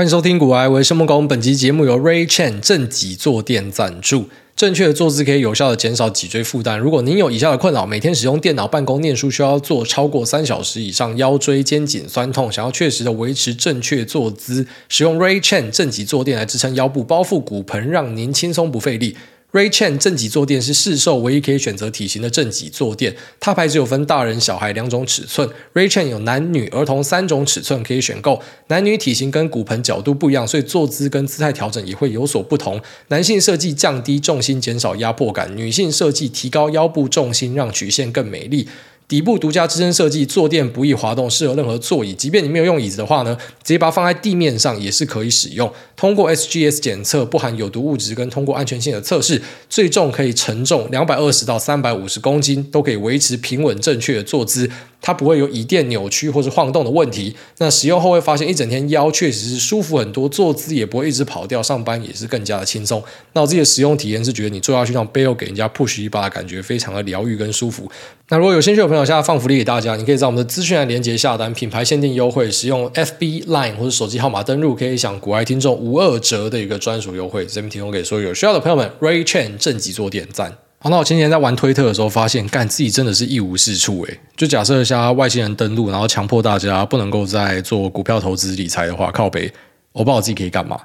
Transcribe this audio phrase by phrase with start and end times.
[0.00, 4.30] 欢迎收听《股癌微生梦工》，本期节目由 Ray Chen 正脊坐垫赞助。
[4.56, 6.78] 正确的坐姿可以有效的减少脊椎负担。
[6.78, 19.18] 如果您有以下的困扰：每天使用电脑、办公、念书需要坐超过三小时以上，腰椎、肩颈酸痛，想要确实的维持正确坐姿，使用 Ray Chen 正脊坐垫来支撑腰部，包覆骨盆，让您轻松不费力。
[19.52, 25.48] Ray Chen 正脊坐垫是市售唯一可以选择体型的正脊坐垫，它牌子有分大人、小孩两种尺寸。
[25.74, 32.80] Ray Chen 有男女、儿童三种尺寸可以选购，男女体型跟骨盆角度不一样，所以坐姿跟姿态调整也会有所不同。
[33.08, 38.68] 男性设计降低重心，减少压迫感；女性设计提高腰部重心，让曲线更美丽。
[39.10, 42.14] 底部独家支撑设计，坐垫不易滑动，适合任何座椅。
[42.14, 45.68] 即便你没有用椅子的话呢，直接把它放在地面上也是可以使用。
[45.96, 54.70] 通过 SGS 检测，不含有毒物质，跟通过安全性的测试，最重可以承重两百二十到三百五十公斤，都可以维持平稳正确的坐姿。
[55.02, 57.34] 它不会有椅垫扭曲或是晃动的问题。
[57.56, 63.02] 那使用后会发现一整天腰确实是舒服很多，坐姿也不会一直跑掉，上班也是更加的轻松。
[63.32, 67.90] 那我自己的使用体验是觉得你坐下去，让背后给人家 push 一把感觉非常的疗愈跟舒服。
[68.32, 77.44] 那如果有兴趣的朋友，现在放福利给大家，你可以在我们的资讯栏连接下单，品牌限定优惠，使用 FB Line 或者手机号码登录，可以享股癌听众无二折的一个专属优惠。
[77.44, 78.88] 这边提供给所有有需要的朋友们。
[79.00, 80.56] Ray Chen 正极做点赞。
[80.78, 84.20] 好，那我前几天在玩推特的时候，发现干自己真的是一无是处诶。
[84.36, 89.52] 就假设一下外星人登陆，然后强迫大家不能够再做股票投资理财的话，靠北，
[89.90, 90.78] 我不知道我自己可以干嘛。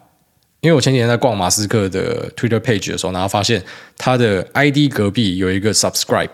[0.61, 3.63] 因为我前几天在逛马斯克的 Twitter page 的时候，然后发现
[3.99, 6.29] 他的 ID 隔壁有一个 subscribe，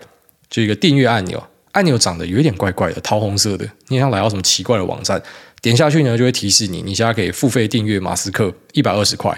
[0.52, 5.20] 就一个订阅按钮，按钮长得有点怪怪的，桃红色的，你好像来到什么奇怪的网站，
[5.62, 9.34] 点下去呢就会提示你，你现在可以付费订阅马斯克一百二十块。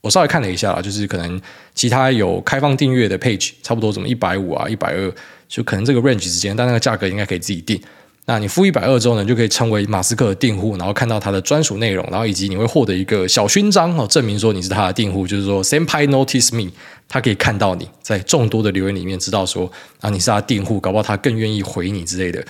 [0.00, 1.38] 我稍微看了一下，就是可能
[1.74, 5.12] 其他有开放订阅的 page，差不多怎么一百五啊、一百二，
[5.48, 7.78] 就可能这个 range 之间，但那个价格应该可以自己定。
[8.26, 16.70] 那你付一百二之后呢，就可以成为马斯克的订户，然后看到他的专属内容，然后以及你会获得一个小勋章哦，证明说你是他的订户，就是说 Senpai notice me，
[17.08, 22.44] 他可以看到你在众多的留言里面知道说啊你是他订户，搞不好他更愿意回你之类的。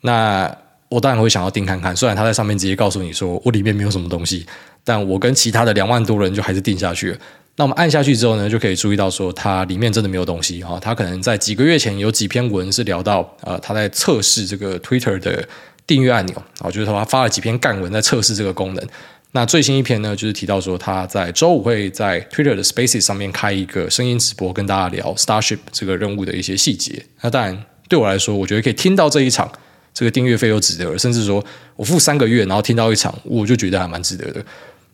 [0.00, 0.52] 那
[0.88, 4.44] 我当然会想要订看看，虽然他在上面直接告诉你说我里面没有什么东西。
[4.84, 7.18] 但我跟其他的两万多人就还是定下去了。
[7.56, 10.78] 那我们按下去之后呢，就可以注意到说它里面真的没有东西啊。
[10.80, 15.46] 它可能在几个月前有几篇文是聊到呃，他在测试这个 Twitter 的
[15.86, 18.88] 订阅按钮啊，就是他发了几篇干文在测试这个功能。
[19.32, 27.04] 那最新一篇呢，就是提到说他在周五会在 Twitter 的 Spaces 上面开一个声音直播，跟大家聊 Starship 这个任务的一些细节。
[27.20, 29.50] 那当然对我来说，我觉得可以听到这一场，
[29.94, 30.98] 这个订阅费又值得。
[30.98, 31.44] 甚至说
[31.76, 34.44] 我付三个月，然后听到一场，我就觉得还蛮值得的。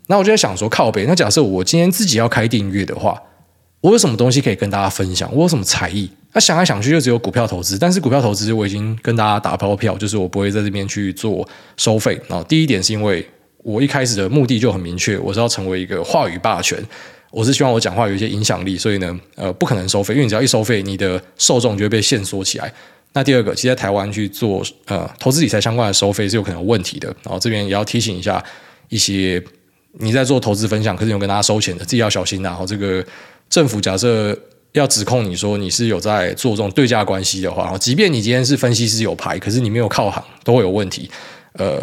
[0.09, 1.05] 那我就在想说，靠北。
[1.07, 3.23] 那假设我今天自己要开订阅的话，
[3.81, 5.31] 我有什么东西可以跟大家分享？
[5.33, 6.11] 我有什么才艺？
[6.33, 7.79] 那想来想去，就只有股票投资。
[7.79, 11.47] 但是股票投资我已经跟大家打包票，就是我不会在这边去做
[11.77, 12.21] 收费。
[12.27, 13.25] 然后第一点是因为
[13.59, 16.83] 我一开始的目的就很明确，我是要成为一个话语霸权。
[17.31, 22.73] 我是希望我讲话有一些影响力，所以呢，呃，不可能收费，因为你只要一收费，你的受众就会被限缩起来。
[23.13, 27.09] 那第二个，其实在台湾去做呃投资理财相关的收费是有可能有问题的。
[27.23, 28.43] 然后这边也要提醒一下
[28.89, 29.43] 一些。
[29.93, 32.43] 你在做投资分享，可是有跟大家收钱的，自己要小心。
[32.43, 33.05] 然后这个
[33.49, 34.39] 政府假设
[34.73, 41.11] 要指控你说你是有在做这种对价关系的话，然后即便你今天是分析师有牌，可是你没有靠行，都会有问题。
[41.55, 41.83] 呃，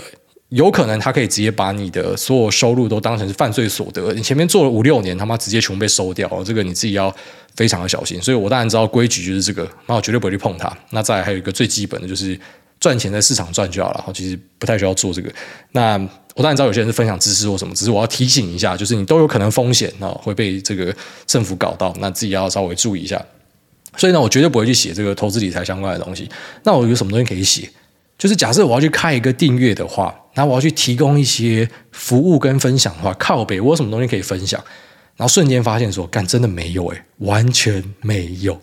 [0.49, 4.13] 有可能他可以直接把你的所有收入都当成是犯罪所得。
[4.13, 7.13] 你前面做了五六年，他妈直接全被收掉，这个你自己要
[7.55, 8.21] 非常的小心。
[8.21, 10.71] 所以我当然知道规矩就是这个，那我绝对不会去碰它。
[10.91, 12.39] 那再还有一个最基本的就是。
[12.77, 15.31] 赚钱在市场赚就好了，然后其实不太需要做这个。
[15.71, 15.97] 那
[16.35, 20.93] 我当然知道有些人是分享知识或什么，只是我要提醒一下，就是你都有可能风险啊，会被这个
[21.25, 23.19] 政府搞到，那自己要稍微注意一下。
[23.95, 26.29] 所以呢，我绝对不会去写这个投资理财相关的东西。
[26.63, 27.69] 那我有什么东西可以写？
[28.17, 34.61] 就是假设我要去开一个订阅的话，那我要去提供一些服务跟分享的话，靠北，我有什么东西可以分享？
[35.15, 38.59] 然后瞬间发现说，干真的没有诶，完全没有。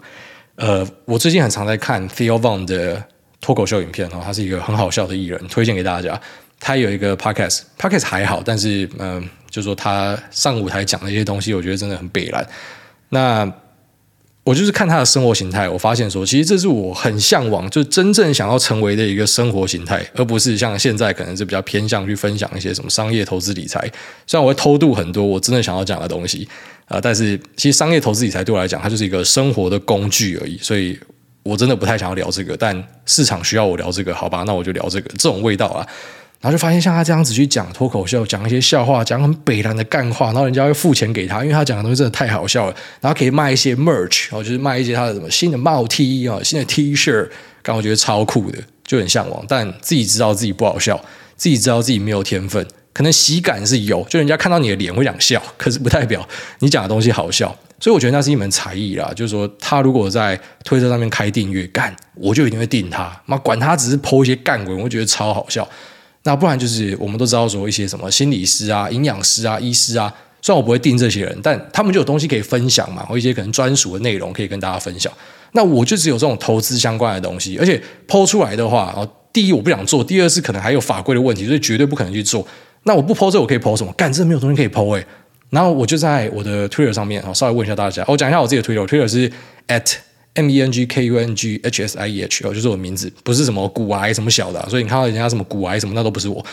[0.57, 3.03] 呃，我最近很常在看 Theo Von 的。
[3.45, 6.21] 脱口秀影片哦，他是一个很好笑的艺人，推荐给大家。
[6.65, 12.47] 他有一个 podcast，podcast 还好，但是嗯、就是说他上舞台讲的一些东西，我觉得真的很北烂。
[13.09, 13.53] 那
[14.45, 23.81] 我就是看他的生活形态，我发现说，其实这是我很向往，就真正想要成为的一个生活形态，而不是像现在可能是比较偏向去分享一些什么商业投资理财。
[24.27, 26.49] 虽然我会偷渡很多我真的想要讲的东西
[26.87, 30.97] 啊、呃，但是其实商业投资理财对我来讲，它就是一个生活的工具而已，所以。
[31.45, 32.73] 我真的不太想要聊这个，但
[33.05, 35.85] 市场需要我聊这个，好吧，那我就聊这个，这种味道啊。
[36.43, 42.75] 然后就发现像他这样子去讲脱口秀，讲一些笑话，讲很北烂的干话，然后人家会付钱给他，因为他讲的东西真的太好笑了。
[43.01, 47.29] 然后可以卖一些 merch，然后就是卖一些他的什么新的帽 T 啊，新的 T 恤，
[47.63, 49.45] 刚我觉得超酷的，就很向往。
[49.49, 51.01] 但自己知道自己不好笑，
[51.37, 56.29] 自己知道自己没有天分，可能喜感是有，就人家看到你的脸会想笑，可是不代表
[56.59, 57.57] 你讲的东西好笑。
[57.79, 65.69] 所以我觉得那是一门才艺啦，就是说他如果在推特上面开订阅，干我就一定会订他，妈管他只是剖一些干文，我觉得超好笑。
[66.25, 75.13] 那不然就是我们都知道说一些什么心理师啊、营养师啊、医师啊，虽然我不会定这些人，但他们就有东西可以分享嘛，或一些可能专属的内容可以跟大家分享。
[75.53, 82.47] 那我就只有这种投资相关的东西，而且抛出来的话，哦，第一我不想做，第二是可能还有法规的问题，所以绝对不可能去做。
[82.85, 83.93] 那我不抛这我可以抛什么？
[83.93, 85.05] 干这没有东西可以抛诶。
[85.51, 88.05] 然后我就在我的 Twitter 上面，稍微问一下大家。
[88.09, 89.31] 我讲一下我自己的 Twitter，Twitter 是
[89.69, 89.97] at
[90.35, 96.45] m e n g k u n g h s i e h，哦，就是我名字，不是什么骨癌什么小的，所以你看到人家什么骨癌什么，那都不是我。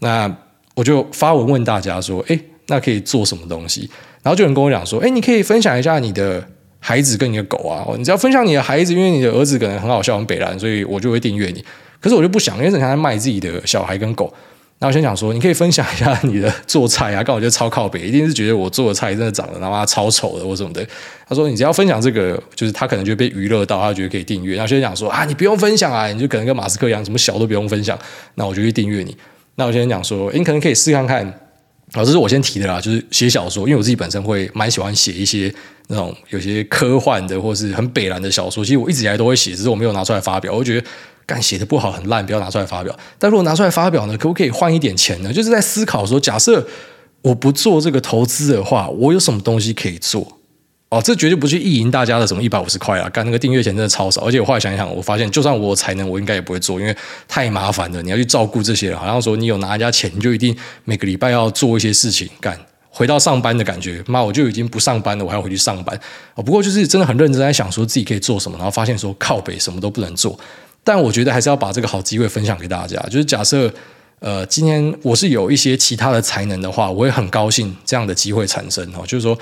[0.00, 0.32] 那
[0.74, 2.38] 我就发文问大家说，哎，
[2.68, 3.88] 那可以做什么东西？
[4.22, 6.46] 然后就有人跟我讲说，哎，你可以分享一下你的
[6.78, 11.64] 孩子跟你的狗啊，你只要分享你的孩子，因为你的儿子可能很好笑很北烂，所以我就会订阅你。
[12.00, 14.32] 可是我就不想，因为人家在卖自己的小孩跟狗。
[14.80, 20.86] 那我先讲说，你可以分享一下你的做菜啊，刚好就超靠北，一定是觉得我做的菜真的长得他妈超丑的或什么的。
[21.26, 24.56] 他说你只要分享这个，就是他可能就被娱乐到，他觉得可以订阅。
[24.56, 27.98] 然后先讲说啊，你不用分享啊，你就可能跟马斯克一样，什么小都不用分享，
[28.34, 29.16] 那我就去订阅你。
[29.54, 31.24] 那我先讲说，你可能可以试看看。
[31.92, 35.54] 啊，这是我先提的啦，就是写小说，因为我自己本身会蛮喜欢写一些
[35.86, 38.64] 那种有些科幻的或是很北烂的小说。
[38.64, 40.52] 其实我一直以来都会写，只是我没有拿出来发表。
[40.52, 40.86] 我觉得。
[41.26, 42.96] 干写的不好很烂，不要拿出来发表。
[43.18, 45.32] 但如果拿出来发表呢，可不可以换一点钱呢？
[45.32, 46.66] 就是在思考说，假设
[47.22, 50.38] 我不做这个投资的话，我有什么东西可以做？
[50.90, 53.08] 哦，这绝对不是意淫大家的什么一百五十块啊！
[53.08, 58.00] 干那个订阅钱真的超少，而且我后来想一想，我发现就算我有才能，我应该也不会做，因为太麻烦了。
[58.02, 62.56] 你要去照顾这些人，好像说你有拿人家钱，你就一定每个礼拜要做一些事情干。
[62.90, 65.98] 回到上班的感觉，妈，我就已经不上班了，我还要回去上班。
[66.36, 70.38] 哦，不过就是真的很认真在想说自己可以做什么，然后发现说靠北什么都不能做。
[70.84, 73.00] 但我觉得还是要把这个好机会分享给大家。
[73.04, 73.72] 就是假设，
[74.20, 79.02] 呃，今天我是有一些其他的才能的话，我也很高兴这样的机会产生哦。
[79.06, 79.36] 就是说，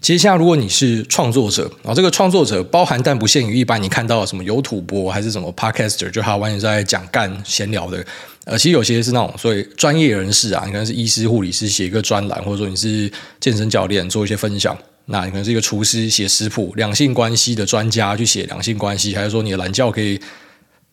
[0.00, 8.04] 接下来如果你是创作者，然后这个创作者包含但不限于一般你看到什么有土播还是什么 podcaster，就他完全在讲干闲聊的。
[8.44, 14.76] 呃，其实有些是那种所谓专业人士啊，你可能是医师、护理师写一个专栏，或者说你是健身教练做一些分享。
[15.06, 20.20] 那你可能是一个厨师写食谱，两性关系的专家去写两性关系，还是说你的懒觉可以。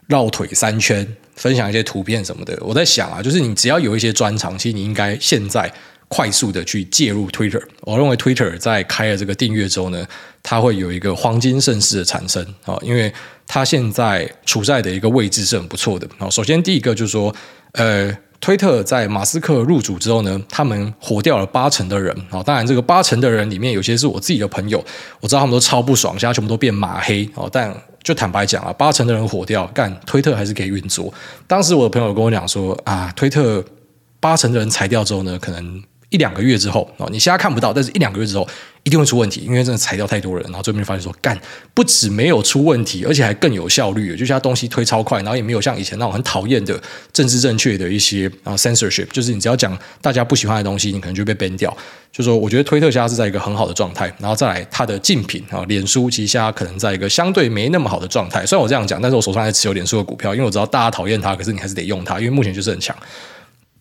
[0.07, 2.57] 绕腿三圈，分享一些图片什么的。
[2.61, 5.71] 我在想啊，就是你只要有一些专长，其实你应该现在
[6.07, 7.61] 快速的去介入 Twitter。
[7.81, 10.05] 我认为 Twitter 在开了这个订阅之后呢，
[10.43, 13.13] 它会有一个黄金盛世的产生啊，因为
[13.47, 16.07] 它现在处在的一个位置是很不错的。
[16.29, 17.35] 首先第一个就是说，
[17.73, 18.15] 呃。
[18.45, 22.43] 推特在马斯克入主之后呢，他们火掉了八成的人啊。
[22.43, 24.77] 当然，这个八成的人里面有些是我自己的朋友，
[25.19, 27.49] 我知道他们都超不爽，现在全部都变马黑哦。
[27.51, 31.11] 但就坦白讲啊，八成的人火掉，干推特还是可以运作。
[31.47, 33.65] 当时我的朋友跟我讲说啊，推特
[34.19, 35.81] 八成的人裁掉之后呢，可能
[36.15, 38.47] 一两个月之后哦，你现在看不到，但是一两个月之后。
[38.85, 41.35] 一定会出问题，因为真的裁掉太多人，然后最后面发现说，干
[41.73, 46.79] 不止没有出问题，而且还更有效率，就像东西推超快，然后也没有像以前那种很讨厌的
[47.11, 51.75] 政治正确的一些啊 censorship，就是你只要讲大家不喜欢的东西，你可能就被 ban 掉。
[52.11, 58.45] 就说我觉得推特现在是在一个很好的状态，然后再来它的竞品啊，脸书其实现在可能在一个相对没那么好的状态。
[58.45, 62.95] 虽然我这样讲，但是我手上还持有脸书的股票，因为我知道大家讨厌它，可是你还是得用它，因为目前就是很强。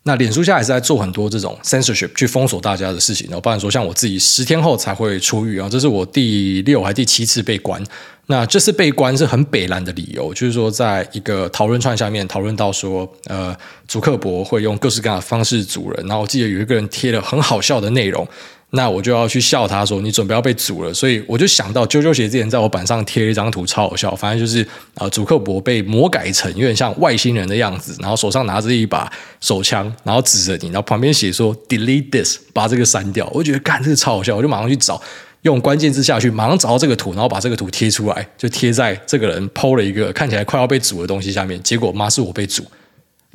[0.07, 7.83] 那脸书下也是在做很多这种 censorship 去封锁大家的事情，然后，不然说像我自己十天后才会出狱啊，这是我第六还第七次被关。
[8.27, 13.55] 那这次被关是很北兰的理由，就是说在一个讨论串下面讨论到说，呃，
[13.87, 18.27] 祖克伯会用各式各样的方式阻人，然后我记得有一个人贴了很好笑的内容。
[18.75, 24.15] 那我就要去笑他说，你准备要被组了，所以我就想到啾啾鞋之前在我板上贴了一张图，超好笑。
[24.15, 33.27] 反正就是啊，祖克伯被魔改成有点像外星人的样子，然后手上拿着一把手枪，然后指着你，然后旁边写说 “delete this”，把这个删掉。
[33.33, 35.01] 我觉得干这个超好笑，我就马上去找，
[35.43, 41.61] 用关键字下去，马上找到这个图，然后把这个图贴出来，就贴在这个人剖了一个看起来快要被煮的东西下面。
[41.63, 42.63] 结果妈是我被煮，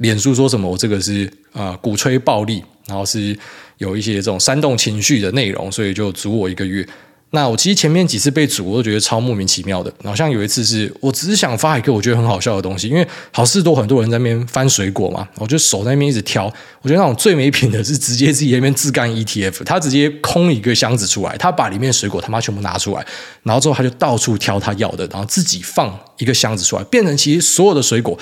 [0.01, 3.35] 脸书说什么我这个是啊、鼓吹暴力，然后是。
[3.81, 6.87] 有一些这种煽动情绪的内容，所以就阻我一个月。
[7.31, 9.91] 那我其实前面几次被阻，我都觉得超莫名其妙的。
[10.05, 16.45] 好像有一次是我只是想发一个我觉得很好笑的东西，因为好事多很多人在那边翻水果嘛，我就手在那边一直挑。
[16.83, 23.07] 我觉得那种最没品的是直接自己那边自干 ETF，他直接空一个箱子出来，他把里面水果他妈全部拿出来，
[23.45, 28.19] 然后之后他就到处挑他要的，然后自己放一个箱子出来，变成其实所有的水果。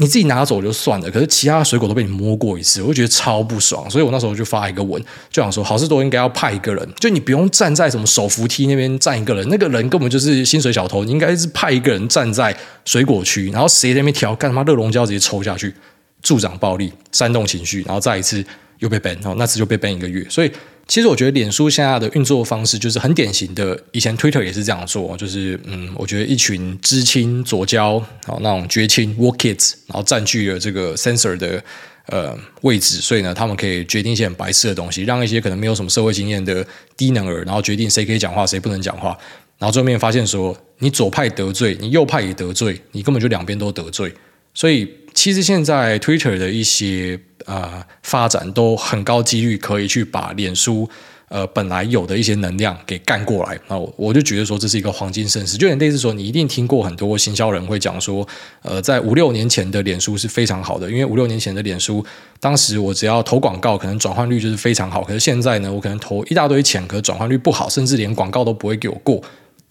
[0.00, 15.74] 你自己拿走就算了，可是其他的水果都被你摸过一次，我就觉得超不爽，所以我那时候就发一个文，就想说好事多应该要派一个人，就你不用站在什么手扶梯那边站一个人，那个人根本就是薪水小偷，你应该是派一个人站在水果区，然后谁在那边挑，干他妈热熔胶直接抽下去，
[16.22, 18.42] 助长暴力，煽动情绪，然后再一次
[18.78, 20.26] 又被 ban 然后，那次就被 ban 一个月。
[20.30, 20.50] 所以
[20.90, 27.92] 其实我觉得脸书现在的运作方式就是很典型的，以前 Twitter 也是这样做，就是嗯，我觉得一群知青左胶
[28.26, 31.62] 哦，那种绝青 woke kids，然后占据了这个 censor 的。
[32.06, 36.66] 呃，位置，所以呢，他们可以决定一些很白痴的东西，让一些可能没有什么社会经验的
[36.96, 39.16] 低能儿，然后决定谁可以讲话，谁不能讲话，
[39.58, 44.12] 然后最后面发现说，你左派得罪，你右派也得罪，你根本就两边都得罪。
[44.52, 50.88] 所以，其实现在 Twitter 的一些呃发展都很高几率可以去把脸书。
[51.30, 58.26] 呃，本来有的一些能量给干过来，那我就觉得说这是一个黄金盛世，就有点类似说，你一定听过很多行销人会讲说，
[58.62, 62.04] 呃，在五六年前的脸书是非常好的，因为五六年前的脸书，
[62.40, 69.22] 当时我只要投广告，可能转换率就是非常好，可是现在呢，我可能投一大堆钱，可是转换率不好，甚至连广告都不会给我过。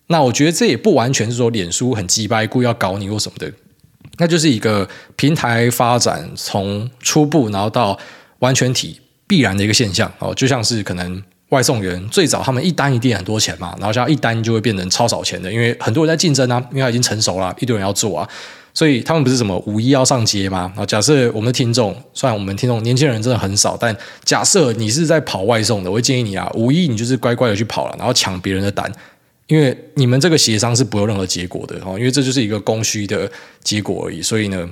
[0.07, 3.51] 那我觉得这也不完全是说脸书很鸡掰，故意要搞你或什么的，
[4.19, 7.97] 那就是一个平台发展从初步然后到
[8.39, 11.23] 完全体必然的一个现象哦，就像是可能。
[11.49, 18.29] 外送员最早他们一单一定很多钱嘛，然后像一单就会变成超少钱的，因为很多人在竞争啊，因为他已经成熟了，一堆人要做啊，
[18.71, 20.71] 所以他们不是什么五一要上街吗？
[20.77, 28.87] 啊，假设我们的听众，虽然我们听众年轻人真的很少，但假设你是在跑外送的，我会建议你啊，五一你就是乖乖的去跑了，然后抢别人的单，
[29.49, 33.29] 因为你们这个协商是不有任何结果的哦，因为这就是一个供需的
[33.61, 34.67] 结果而已，所以呢。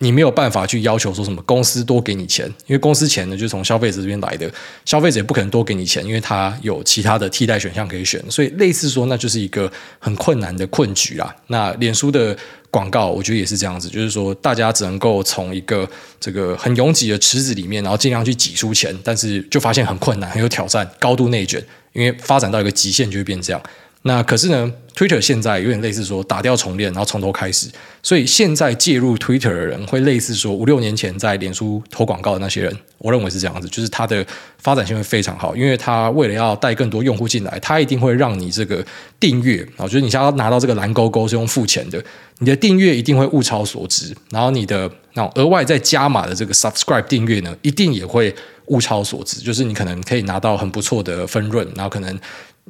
[0.00, 4.52] 你没有办法去要求说什么公司多给你钱，因为公司钱呢就是从消费者这边来的，
[4.84, 11.32] 消费者也不可能多给你钱，因为他有其他的替代选项可以选，所以类似说那就是一个很困难的困局啦。
[11.46, 12.36] 那脸书的
[12.72, 15.88] 广告，我觉得也是这样子，就是说大家只能够从一个
[16.18, 23.62] 这个很拥挤的池子里面，然后尽量去挤出钱，但是就发现很困难，很有挑战，高度内卷，因为发展到一个极限就会变这样。
[24.06, 27.68] 那可是呢，Twitter 现在有点类似说打掉重练，然后从头开始。
[28.02, 34.22] 所以现在介入 Twitter 的人会类似说五六年前在脸书投广告的那些人，我认为是这样子，就是它的
[34.58, 38.84] 发展性会非常好，因为它为了要带更多用户进来，它一定会让你这个
[39.18, 42.04] 订阅啊，就是你想要拿到这个蓝勾勾是用付钱的，
[42.40, 48.34] 你的订阅一定会物超所值，然后你的那额外再加码的这个 Subscribe 订阅呢，一定也会
[48.66, 52.20] 物超所值，就是你可能可以拿到很不错的分润，然后可能。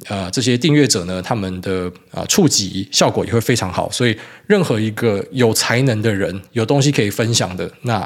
[0.09, 8.05] 呃，这些订阅者呢，他们的啊、呃、触及效果也会非常好，所以任何一个有才能的人，有东西可以分享的，那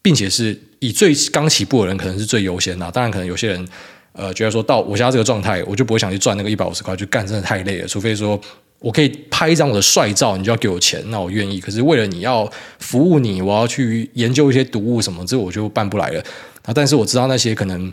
[0.00, 2.88] 并且是以最刚起步的人，可能是最优先的。
[2.92, 3.68] 当然，可能有些人
[4.12, 7.88] 呃觉得说到我现在这个状态，我就不会想去赚那个一百五十块，去干真的太累了。
[7.88, 8.40] 除非说
[8.78, 11.60] 我可以拍一张我的帅照，你就要给我钱，那我愿意。
[11.60, 16.22] 可是为了你要服务你，我要去研究一些读物什么，这我就办不来了
[16.62, 16.72] 啊。
[16.72, 17.92] 但是我知道那些可能。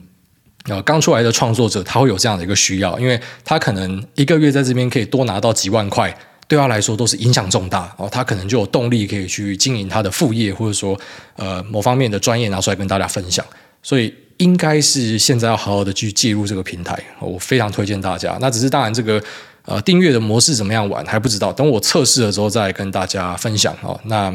[0.70, 6.16] 呃，刚出来的创作者他会有这样的一个需要，因为他可能一个月在这边可以多拿到几万块，
[6.48, 8.08] 对他来说都是影响重大哦。
[8.10, 10.98] 他可能就有动力可以去经营他的副业，或者说
[11.36, 13.46] 呃某方面的专业拿出来跟大家分享。
[13.82, 18.38] 所以应该是现在要好好的去介入这个平台，我非常推荐大家。
[18.40, 19.22] 那只是当然这个
[19.66, 24.00] 呃订阅的模式怎么样玩还不知道，等我测试了之后再跟大家分享哦。
[24.06, 24.34] 那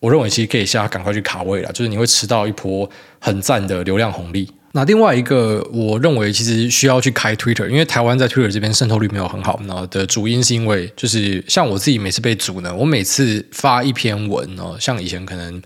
[0.00, 4.50] 我认为其实可以现在赶快去卡位了，就是你会吃到一波很赞的流量红利。
[4.72, 9.58] 那另外一个，我认为其实需要去开 Twitter，因为台湾在 Twitter 这边渗透率没有很好。
[9.66, 15.62] 然后的主因是因为，就是像我自己每次被组呢，我每次发一篇文哦，像以前可能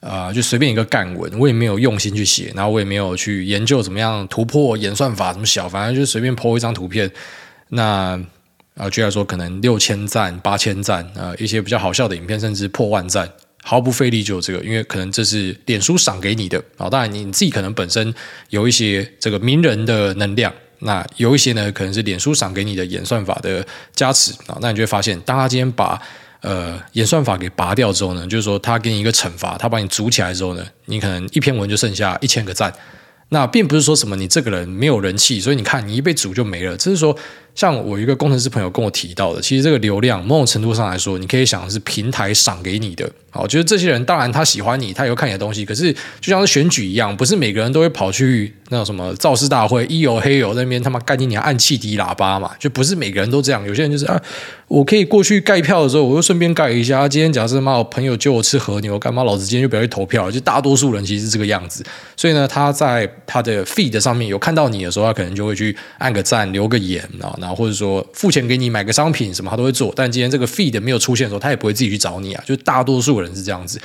[0.00, 7.10] 啊、就随便一个干文，我也没有用心去写，然后我也没有去研究怎么样突破演算法怎么小，反正就随便 po 一张图片。
[7.68, 8.18] 那
[8.76, 13.28] 啊，举、呃、来说可能六千赞、八千赞啊，一些比较好笑的影片甚至破万赞。
[13.62, 16.88] 毫不费力就这个，因为可能这是脸书赏给你的啊。
[16.88, 18.14] 当然，你自己可能本身
[18.48, 23.64] 有一些这个名人的能量，那有一些呢，可能是脸书赏给你的演算法的
[23.94, 24.58] 加持啊。
[24.60, 26.00] 那你就会发现，当他今天把
[26.40, 32.72] 呃演算法给拔掉之后呢，就是说他给你一个惩罚，他把你组起来之后呢，你可能一篇文就剩下一千个赞。
[33.32, 36.76] 那并不是说什么你这个人没有人气，所以你看你一被组就没了。
[36.76, 37.16] 只是说，
[37.54, 43.10] 像我一个工程师朋友跟我提到的，其实这个流量某种程度上来说，你可以想是平台赏给你的。
[43.32, 45.64] 好，就是这些人当然他喜欢你，他也会看你的东西。
[45.64, 53.64] 可是就像是选举一样，不是每个人都会跑去那种什么造势大会，一有黑有那边他妈干你娘按汽笛喇叭嘛，就不是每个人都这样。
[53.64, 54.20] 有些人就是啊，
[54.66, 57.08] 我可以过去盖票的时候，我就顺便盖一下。
[57.08, 60.28] 今天假设妈我朋友叫我吃和牛，干嘛老子今天就不要去投票？
[60.28, 61.84] 就大多数人其实是这个样子。
[62.16, 69.92] 所以呢，他在他的 feed 上面有看到你的时候，他可能就会去按个赞、留个言啊，然后或者说付钱给你买个商品什么，他都会做。
[69.96, 72.44] 但今天这个 feed 没有出现的时候，他也不会自己去找你啊。
[72.46, 73.80] 就大多数人是这样子。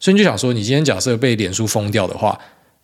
[0.00, 2.38] 所以你就想说，你今天假设被脸书封掉的话，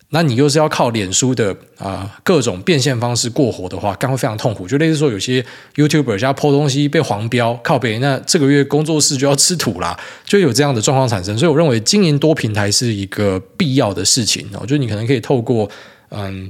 [0.09, 4.67] 那你又是要靠脸书的啊、各种变现方式过活的话，干会非常痛苦。
[4.67, 11.37] 就类似说，有些 YouTuber 家 po 东西被黄标，靠别人，那这个月工作室就要吃土啦，就有这样的状况产生。
[11.37, 15.69] 所以我认为经营多平台是一个必要的事情哦，就你可能可以透过
[16.09, 16.49] 嗯，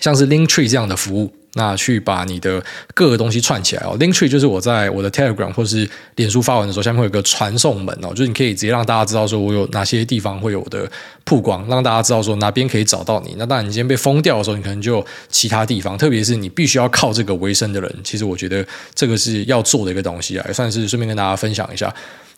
[0.00, 1.34] 像是 Linktree 这样的服务。
[1.54, 2.62] 那去把你的
[2.94, 10.90] 各个东西串起来哦，Linktree 就是我在我的 Telegram 或是脸书发文的时候，下面会有个传送门哦，就是你可以直接让大家知道说我有哪些地方会有的
[11.24, 13.34] 曝光，让大家知道说哪边可以找到你。
[13.38, 18.64] 那当然，你今天被封掉的时候，你可能就其他地方，特别是你必须要靠这个为生的人，其实我觉得
[18.94, 21.92] 这个是要做的一个东西啊，也算是顺便跟大家分享一下。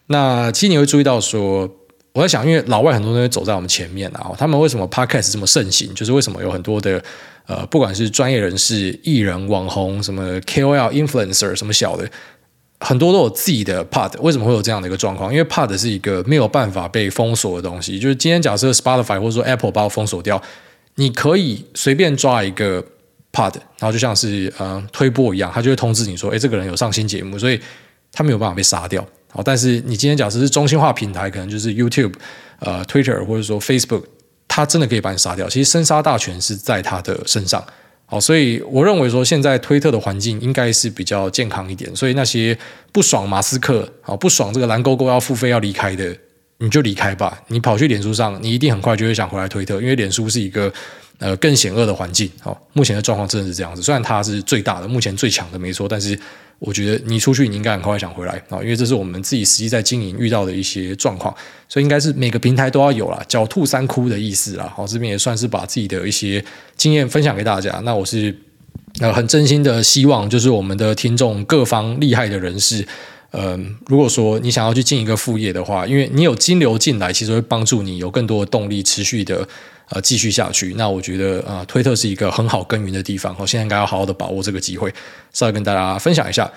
[0.07, 1.69] 那其实你会注意到说，
[2.13, 5.95] 我在想，因为老外很多人走在我们前面啊，他们为什么 Podcast 这么盛行？
[5.95, 7.03] 就是为什么有很多的。
[7.47, 12.09] 呃，不管是专业人士、艺人、网红，什么 KOL、influencer，什么小的，
[12.79, 14.13] 很多都有自己的 pod。
[14.21, 15.33] 为什么会有这样的一个状况？
[15.33, 17.99] 因为 pod 是一个没有办法被封锁的东西。
[17.99, 20.41] 就是今天假设 Spotify 或者说 Apple 把我封锁掉，
[20.95, 22.81] 你可以随便抓一个
[23.33, 27.61] pod，然后就像是呃推播一样，他就会通知你说，哎，这个人有上新节目，所以
[28.13, 29.05] 他没有办法被杀掉。
[29.31, 32.15] 好，但是你今天假设是中心化平台，可能就是 YouTube、
[32.59, 34.03] 呃 Twitter 或者说 Facebook。
[34.53, 37.65] 它真的可以把你杀掉，其实生杀大权是在他的身上。
[38.05, 41.95] 好，所以我认为说现在推特的环境应该是比较健康一点。
[41.95, 42.59] 所以那些
[42.91, 46.13] 不爽马斯克，好不爽这个蓝勾勾要付费要离开的，
[46.59, 47.41] 你就离开吧。
[47.47, 50.71] 你跑去脸书上，你一定很快就会想回来推特，因为脸书是一个
[51.19, 52.29] 呃更险恶的环境。
[52.41, 53.81] 好，目前的状况真的是这样子。
[53.81, 56.19] 虽然它是最大的，目前最强的没错，但是。
[56.61, 61.35] 我觉得你出去，你应该很快想回来啊，因为这是我们自己实际在经营遇到的一些状况，
[61.71, 64.71] 所以应该是每个平台都要有了，狡兔三窟的意思啦。
[64.77, 66.45] 好，这边也算是把自己的一些
[66.77, 67.81] 经验分享给大家。
[67.83, 68.37] 那我是
[69.01, 72.87] 呃很真心的希望，就是我们的听众各方厉害的人士，
[73.31, 79.49] 呃，如果说你想要去进一个副业的话，因为你有金流进来，其实会帮助你有更多的动力持续的。
[79.93, 83.35] 呃，继续下去，那我觉得啊、呃，推特是一个很好耕耘的地方。
[83.41, 84.93] 我现在应该要好好的把握这个机会，
[85.33, 86.49] 稍微跟大家分享一下。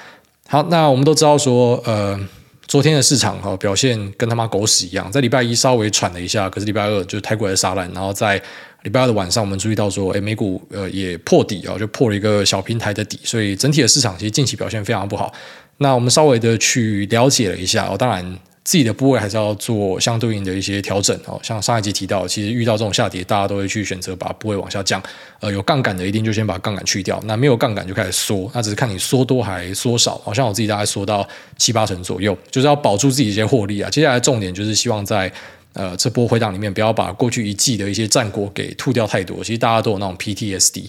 [0.47, 2.19] 好，那我们都知道说，呃，
[2.67, 8.39] 昨天的市场哈、表现跟他妈狗屎一样，在礼拜一稍微喘了一下，可是礼拜二就是台股的杀烂，然后在
[8.83, 15.33] 礼拜二的晚上，我们注意到说，诶，美股呃也破底啊、就破了一个小平台的底，所以整体的市场其实近期表现非常不好。
[15.77, 18.37] 那我们稍微的去了解了一下，哦，当然。
[18.63, 25.03] 自己的部位还是要做相对应的一些调整哦，像上一集提到，其实遇到这种下跌，大家都会去选择把部位往下降。
[25.41, 30.17] 呃，有杠杆的一定就先把杠杆去掉，那没有杠杆就开始缩，那只是看你缩多还缩少。
[30.19, 33.89] 好像我自己大概缩到七八成左右，就是要保住自己一些获利啊。
[33.89, 35.29] 接下来重点就是希望在
[35.73, 39.43] 呃这波回档里面，不要把过去一季的一些战果给吐掉太多。
[39.43, 40.85] 其实大家都有那种 PTSD。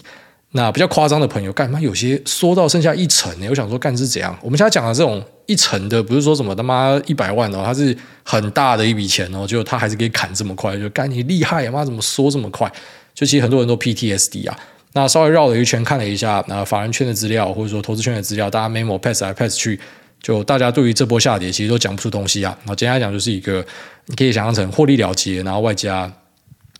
[0.55, 3.47] 那比较夸张的朋友，干嘛有些缩到剩下一成呢？
[3.49, 4.33] 我想说，干是怎样？
[4.41, 12.71] 我们现在讲的这种一成的，不是说什么他妈一百万哦，它是很大的一笔钱哦，就他还是可以砍这么快，就干你厉害啊妈，怎么缩这么快？
[13.13, 14.57] 就其实很多人都 PTSD 啊。
[14.93, 19.77] 那稍微绕了一圈看了一下，那法人圈的资料或者说投资圈的资料，大家 memo pass 来 pass 去，
[20.21, 22.57] 就大家对于这波下跌其实都讲不出东西啊。
[22.59, 23.65] 然后简单来讲，就是一个
[24.05, 26.09] 你可以想象成获利了结，然后外加。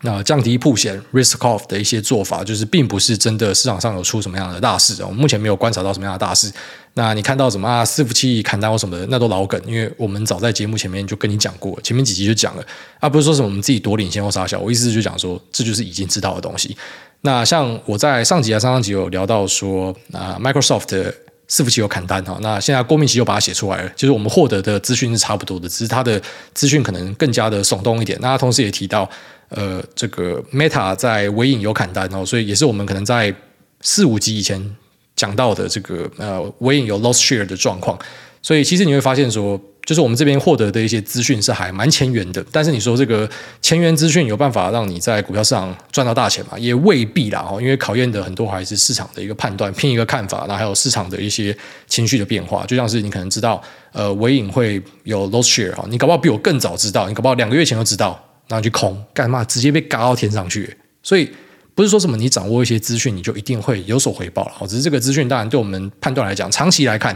[0.01, 6.51] 那降低曝险 risk off 的一些做法，就是并不是真的市场上有出什么样的大事，我们目前没有观察到什么样的大事。
[6.93, 7.84] 那你看到什么啊？
[7.84, 12.65] 伺服器砍单或什么的，那都老梗，因为我们早在节目前面就跟你讲过，前面几集就讲了，
[12.99, 16.77] 啊，不是说什么我们自己多领先或杀小，我意思就讲说，这就是已经知道的东西。
[17.21, 21.13] 那像我在上集啊、上上集有聊到说，啊，Microsoft
[21.49, 26.21] 伺服器有砍单哈，那现在郭明奇又把它写出来了，就是我们获得的资讯是差不多的，只是它的
[26.53, 28.17] 资讯可能更加的耸动一点。
[28.21, 29.10] 那他同时也提到。
[29.49, 33.34] 呃，这个 Meta 在微影有砍单哦，所以也是我们可能在
[33.81, 34.75] 四五集以前
[35.15, 37.97] 讲到的这个呃微影有 loss share 的状况。
[38.45, 42.45] 所以其实你会发现说，就是我们这边获得的一些资讯是还蛮前沿的。
[42.51, 43.27] 但是你说这个
[43.60, 46.51] 前沿资讯有办法让你在股票市场赚到大钱吗？
[46.60, 52.63] 也未必啦哦，因为考验的很多还是市场的一个判断，拼一个看法，那还有市场的一些情绪的变化。
[52.67, 53.60] 就像是你可能知道，
[53.93, 58.23] 呃，尾影会有 loss share 啊，你搞不好比我更早知道，你搞不好两个月前就知道。
[58.47, 59.43] 然后去空干嘛？
[59.43, 60.71] 直接被嘎到天上去。
[61.01, 61.27] 所以
[61.73, 64.67] 不是说什么你掌握一些资讯，你就一定会有所回报了。
[64.67, 67.15] 只是这个资讯当然对我们判断来讲，长期来看，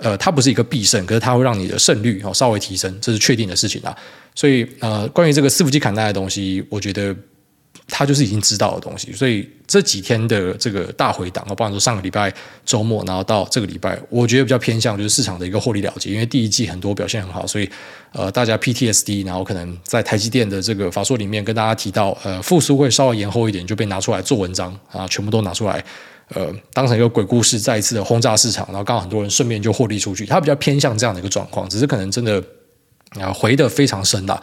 [0.00, 3.96] 呃，它不是一个必胜，可是它会让你的胜率哦稍微提升，这是确定的事情啊。
[4.34, 7.14] 所以呃，关于这个伺服器砍单的东西，我觉得。
[7.90, 12.30] 他就是已经知道的东西，所以这几天的这个大回档，包括说上个礼拜
[12.66, 17.66] 周末，然后到这个礼拜，我觉得比较偏向就是市场的一个获利了结，因为第一季很多表现很好，所以
[18.12, 25.82] 呃，大家 PTSD，然后可能在台积电的这个法说里面跟大家提到，呃，复苏会稍微延后一点，就被拿出来做文章啊，全部都拿出来，
[26.34, 32.42] 呃，当成一个鬼故事，再一次的轰炸市场，然后刚好很多人顺便就获利出去，它比较偏向这样的一个状况，只是可能真的
[33.18, 34.42] 啊回的非常深了。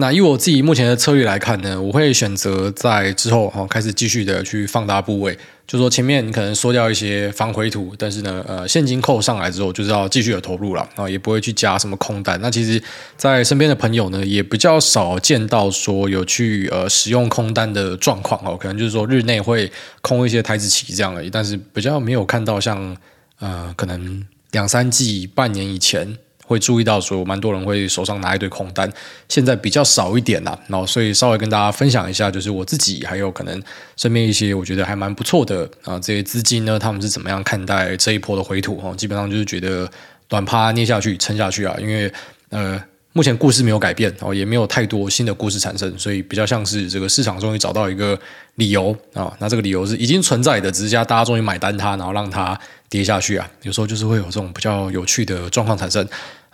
[0.00, 12.40] 那以我自己目前的策略来看呢，我会选择在之后哈开始继续的去放大部位，就说前面你可能缩掉一些防回吐，但是呢，呃，现金扣上来之后就是要继续的投入了啊，也不会去加什么空单。
[12.40, 12.80] 那其实，
[13.16, 19.68] 在身边的朋友呢，也比较少见到说有去呃使用空单的状况哦，可能就是说日内会
[20.00, 22.96] 空一些台指期这样而已，但是比较没有看到像
[23.40, 26.16] 呃可能两三季、半年以前。
[26.48, 28.90] 会注意到说，蛮多人会手上拿一堆空单，
[29.28, 30.58] 现在比较少一点啦。
[30.66, 33.62] 然后，所以稍微跟大家分享一下，就是我自己还有可能
[33.96, 38.76] 身边一些我觉得还蛮不错的啊，这些资金呢，他们是怎么样看待这一波的回吐？
[38.78, 39.88] 哈，基本上就是觉得
[40.26, 42.10] 短趴捏下去，撑下去啊，因为
[42.48, 42.82] 呃。
[43.14, 48.16] 目前故事没有改变哦，也没有太多新的故事产生，所以比较像是这个市场终于找到一个
[48.56, 49.34] 理由啊。
[49.40, 52.56] 那这个理由是已经存在的，只是家大家终于买单它，然后让它
[52.88, 53.50] 跌下去啊。
[53.62, 56.06] 有时候就是会有这种比较有趣的状况产生。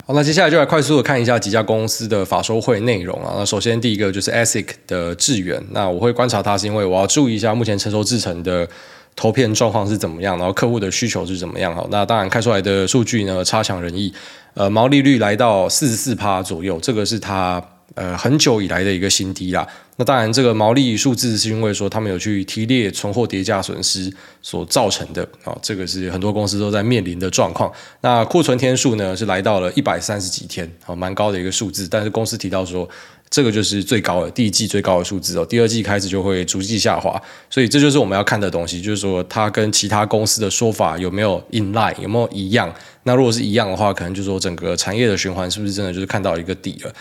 [0.06, 3.36] 好，那接下来就来快速的看一下几家公司的法收会内容啊。
[3.38, 8.68] 那首先第一个就是 ASIC 的智原，那我会观察它是因为我要注意一下目前成熟制成的
[9.16, 11.74] 投片状况是怎么样，然后客户的需求是怎么样。
[11.74, 14.12] 好，那当然开出来的数据呢，差强人意。
[14.52, 17.62] 呃，毛利率来到四十四趴左右，这个是它
[17.94, 19.66] 呃很久以来的一个新低啦。
[19.96, 27.72] 那当然，这个毛利数字是因为说他们有去提列存货跌价损失所造成的啊、哦，这个是很多公司都在面临的状况。
[28.00, 31.86] 那库存天数呢是来到了一百三十几天，啊、哦，蛮高的一个数字。
[31.88, 32.88] 但是公司提到说。
[33.30, 42.72] 这个就是最高的第一季最高的数字哦，第二季开始就会逐季下滑，所以这就是我们要看的东西，就是说它跟其他公司的说法有没有 in line，有没有一样？
[43.02, 46.94] 那如果是一样的话，可能就是说整个产业的循环是不是真的就是看到一个底了？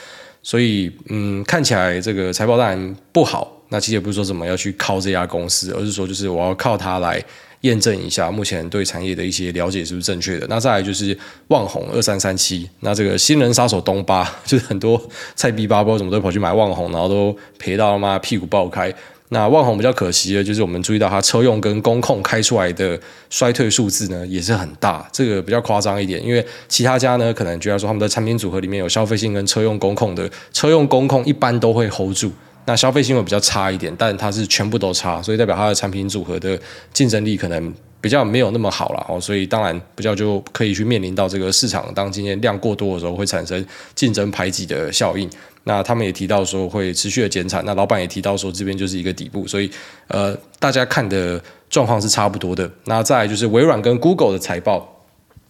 [0.44, 7.24] 所以，嗯，看起来这个财报当然不好，那其实也不是说什么要去靠这家公司，而是说就是我要靠它来。
[7.64, 10.46] 验证一下目前对产业的一些了解是不是正确的？
[10.50, 15.02] 那再来就是旺红二三三七，那这个新人杀手东巴，就是很多
[15.34, 18.94] 菜逼八波怎么都跑去买旺红，然后都赔到他妈屁股爆开。
[19.34, 22.98] 那旺宏比较可惜的就是我们注意到它车用跟工控开出来的
[23.32, 26.24] 衰退数字呢也是很大，这个比较夸张一点。
[26.24, 32.32] 因为其他家呢可能觉得说他们的产品组合里面有消费性跟车用工控的，车用工控一般都会 hold 住。
[32.66, 36.58] 那消费性会比较差一点，但它是全部都差，所以代表它的产品组合的
[36.94, 43.66] 竞争力可能比较没有那么好了哦，所以当然比较就可以去面临到这个市场当今天量过多的时候会产生
[43.96, 45.30] 竞争排挤的效应。
[45.66, 49.70] 那他们也提到说会持续的减产，那老板也提到说这边就是一个底部，所以
[50.08, 52.70] 呃大家看的状况是差不多的。
[52.86, 54.90] 那再就是微软跟 Google 的财报。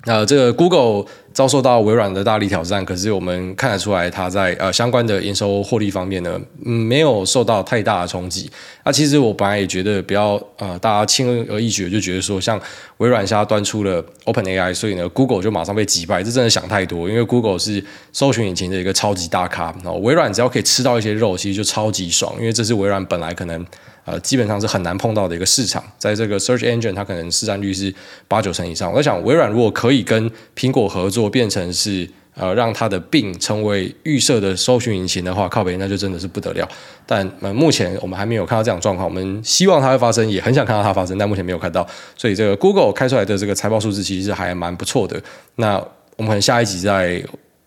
[0.05, 8.49] 呃，这个 Google 遭受到微软的大力挑战，可是我们看得出来，它在呃相关的营收获利方面呢，嗯，没有受到太大的冲击。
[8.83, 12.59] 那、啊、其实我本来也觉得比较呃，大家轻而易举就觉得说，像
[12.97, 17.09] 微软现在端出了 OpenAI，所以呢，Google 就马上被击败，这真的想太多。
[17.09, 23.65] 因为 Google 是搜寻引擎的一个超级大咖，然后微软只要可以吃到一些肉，其实就超级爽，因为这是微软本来可能。
[24.05, 27.95] 呃，基本上是很难碰到的一个市场，在这个 search engine，它可能市占率是
[28.27, 28.91] 八九成以上。
[28.91, 36.67] 我在想，微软如果可以跟苹果合作，变成是呃让它的病成为预设的搜寻引擎的话，靠北那就真的是不得了。
[37.05, 41.87] 但，目前我们还没有看到这样状况，我们希望它会发生，也很想看到它发生，但目前没有看到。
[42.15, 45.21] 所以这个 Google 开出来的这个财报数字其实还蛮不错的。
[45.55, 45.75] 那
[46.17, 47.23] 我们可能下一集再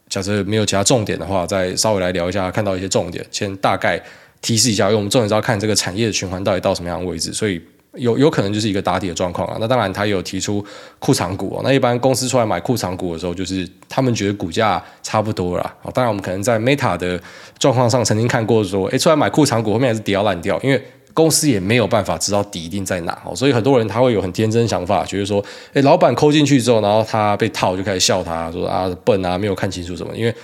[0.08, 4.02] 假设没有其他重点的话，再稍微来聊一下，看到一些重点，先大概。
[4.42, 7.60] 提示一下，因为我们重点是要看这个产业的循环到底到什么样的位置，所以
[7.96, 9.56] 有有可能就是一个打底的状况啊。
[9.60, 10.64] 那当然，他有提出
[10.98, 11.60] 库藏股啊。
[11.64, 15.90] 那一般公司出来买库藏股的时候，就是他们觉得股价差不多了啊。
[15.92, 17.20] 当然，我们可能在 Meta 的
[17.58, 20.82] 状况上曾经看过说，诶，出来买库藏股后面还是跌到烂掉，因为
[21.14, 23.18] 公司也没有办法知道底一定在哪。
[23.34, 30.34] 所以很多人他会有很天真想法，觉得说，诶，老板抠进去之后，然后他被套，就开始笑他说啊笨啊，没有看清楚什么，因为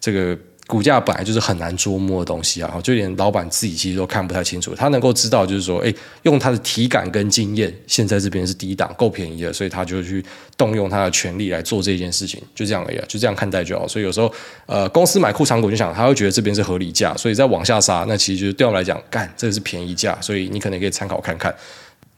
[0.00, 0.36] 这个。
[0.66, 4.74] 股价本来就是很难捉摸的东西啊，就连老板自己其实都看不太清楚。
[4.74, 10.24] 他能够知道，就是说，哎，用他的体感跟经验，现在这边是低档，够便宜的，所以他就去
[10.56, 13.86] 动用他的权力来做这件事情，就这样而已，就这样看待就好。
[13.86, 14.32] 所以有时候，
[14.66, 21.54] 呃，公司买库藏股就想，他会觉得这边是合理价，所以再往下杀，那其实就是对我们来讲，干，这个是便宜价，所以你可能可以参考看看。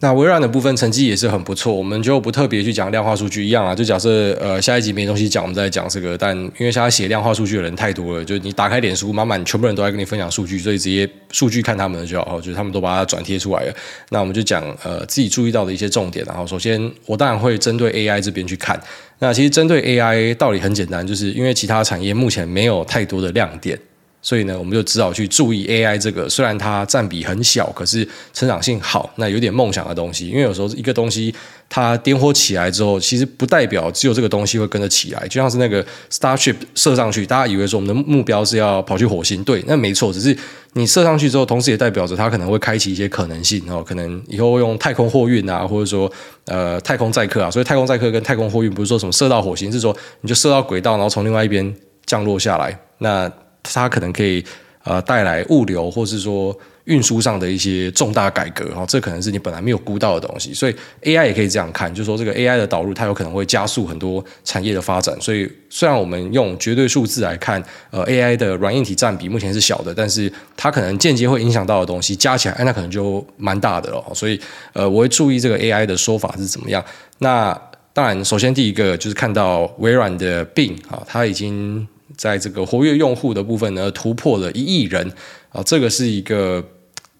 [0.01, 6.17] 那微软的部分成绩也是很不错，我们就不特别去讲量化数据一样啊，就假设呃下一集没东西讲，我们再讲这个。
[6.17, 13.75] 但因为现在写量化数据的人太多了，就你打开脸书，满满全部人都在跟你分享数据，所以直接数据看他们的就好，就是他们都把它转贴出来了。
[14.11, 16.25] 那我们就讲呃自己注意到的一些重点。
[16.27, 18.81] 然后首先我当然会针对 AI 这边去看。
[19.19, 23.77] 那其实针对 AI 道理很简单，就是因为其他产业目前没有太多的亮点。
[24.21, 30.29] 所以呢，我们就只好去注意 AI 这个，虽然它占比很小，可是成长性好，那有点梦想的东西。
[30.29, 31.33] 因为有时候一个东西
[31.69, 35.27] 它点火起来之后，其实不代表只有这个东西会跟着起来。
[35.29, 40.13] 就像是那个 Starship 射上去，大家以为说我们的目标是要跑去火星，对，那没错。
[40.13, 40.37] 只是
[40.73, 46.11] 你射上去之后，同时也代表着它可能会开启一些可能性哦，可能以后用太空货运啊，或者说
[46.47, 47.51] 呃太空载客啊。
[47.51, 51.73] 所以太空载客跟太空货运不是说什么射到火星，是说你就射到轨道，然后从另外一边
[52.05, 52.77] 降落下来。
[52.99, 53.31] 那
[53.63, 54.45] 它可能可以
[54.85, 65.15] 呃带来物流或是说运输上的一些重大改革哈，这可能是你本来没有估到的东西，所以 AI 也可以这样看，就是说这个 AI 的导入，它有可能会加速很多产业的发展。
[65.21, 74.03] 所以虽然我们用绝对数字来看，呃 AI 的软硬体占比目前是小的，但是它可能间接会影响到的东西加起来，那可能就蛮大的了。
[74.15, 74.41] 所以
[74.73, 76.83] 呃我会注意这个 AI 的说法是怎么样。
[77.19, 77.53] 那
[77.93, 80.75] 当然，首先第一个就是看到微软的病，
[81.07, 81.87] 它已经。
[82.19, 85.11] 在这个活跃用户的部分呢，突破了一亿人
[85.51, 86.63] 啊，这个是一个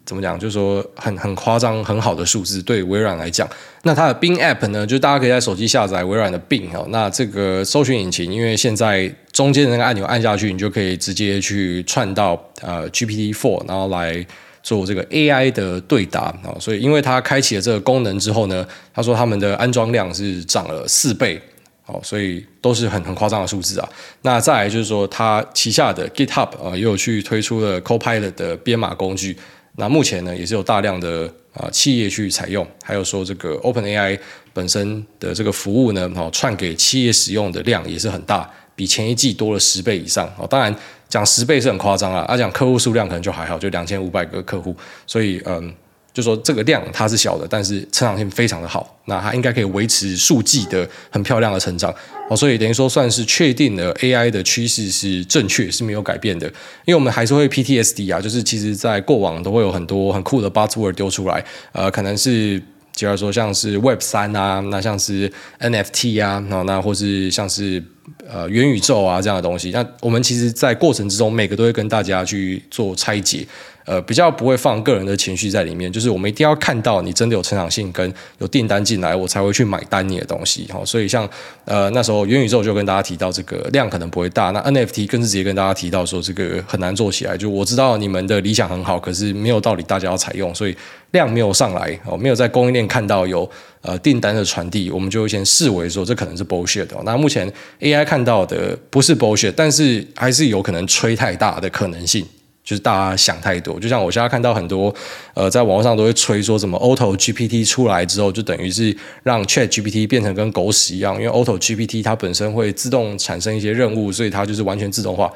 [0.05, 0.37] 怎么讲？
[0.37, 3.49] 就是说很很夸张、很好的数字，对微软来讲。
[3.85, 6.85] 那它的 Bing App 呢，就大家可以在手机下载微软的 Bing 哈。
[6.89, 14.27] 那这个搜寻引擎，因为现在中间的那个按钮按下去，你就可以直接去串到呃 GPT Four，然后来
[14.65, 16.57] 做这个 AI 的对答啊。
[16.59, 21.41] 所以，因为它开启了这个功能之后呢，他说他们的安装量是涨了四倍。
[21.89, 23.89] 哦，所以都是很很夸张的数字啊。
[24.21, 29.35] 那再来就是说，它旗下的 GitHub 啊，也有去推出了 Copilot 的编码工具。
[29.77, 32.67] 那目前呢，也是有大量的啊企业去采用。
[32.85, 34.19] 还有说，这个 OpenAI
[34.53, 40.31] 本身的这个服务呢，哦，串给企业使用的量也是很大，比前一季多了十倍以上。
[40.37, 40.75] 哦，当然
[41.09, 44.77] 讲十倍是很夸张啊，而讲客户数量可能就还好，就两千五百个客户。
[45.07, 45.75] 所以嗯。
[46.19, 51.95] 就说这个量它是小的，但是成长性非常的好，那它应该可以维持数季的很漂亮的成长。
[52.29, 56.49] 哦，所以等于说算是确定了 AI 的趋势是正确，是没有改变的，
[56.85, 62.61] 因为我们还是会 PTSD 啊，就是其实在过往都会有很多很酷的 buzzword 丢出来，呃，可能是
[62.93, 67.81] 假如说像是 Web 三啊，那像是 NFT 啊，那那或是像是
[68.29, 73.47] 呃元宇宙啊这样的东西，那我们其实在过程之中每个都会跟大家去做拆解。
[73.89, 80.69] 呃，比较不会放个人的情绪在里面，就是我们一定要看到你真的有成长性跟有订单进来，我才会去买单你的东西。
[80.71, 81.27] 好，所以像
[81.65, 87.35] 呃那时候元宇宙就跟大家提到这个量可能不会大，那 NFT 更是直接跟大家提到说这个很难做起来。
[87.35, 90.77] 就我知道你们的理想很好，可是没有道理大家要采用，所以
[91.13, 96.87] 量没有上来哦，没有在供应链看到有呃订单的传递，我们就先视为说这可能是 bullshit。
[97.05, 102.27] 那目前 AI 看到的不是 bullshit，但是还是有可能吹太大的可能性。
[102.69, 104.95] 就是大家想太多，就像我现在看到很多，
[105.33, 115.33] 呃，在网络上都会吹说什么 Auto GPT 出来之后，就等于是让 Chat GPT 变成跟狗屎一样，因为 Auto GPT 它本身会自动产生一些任务，所以它就是完全自动化。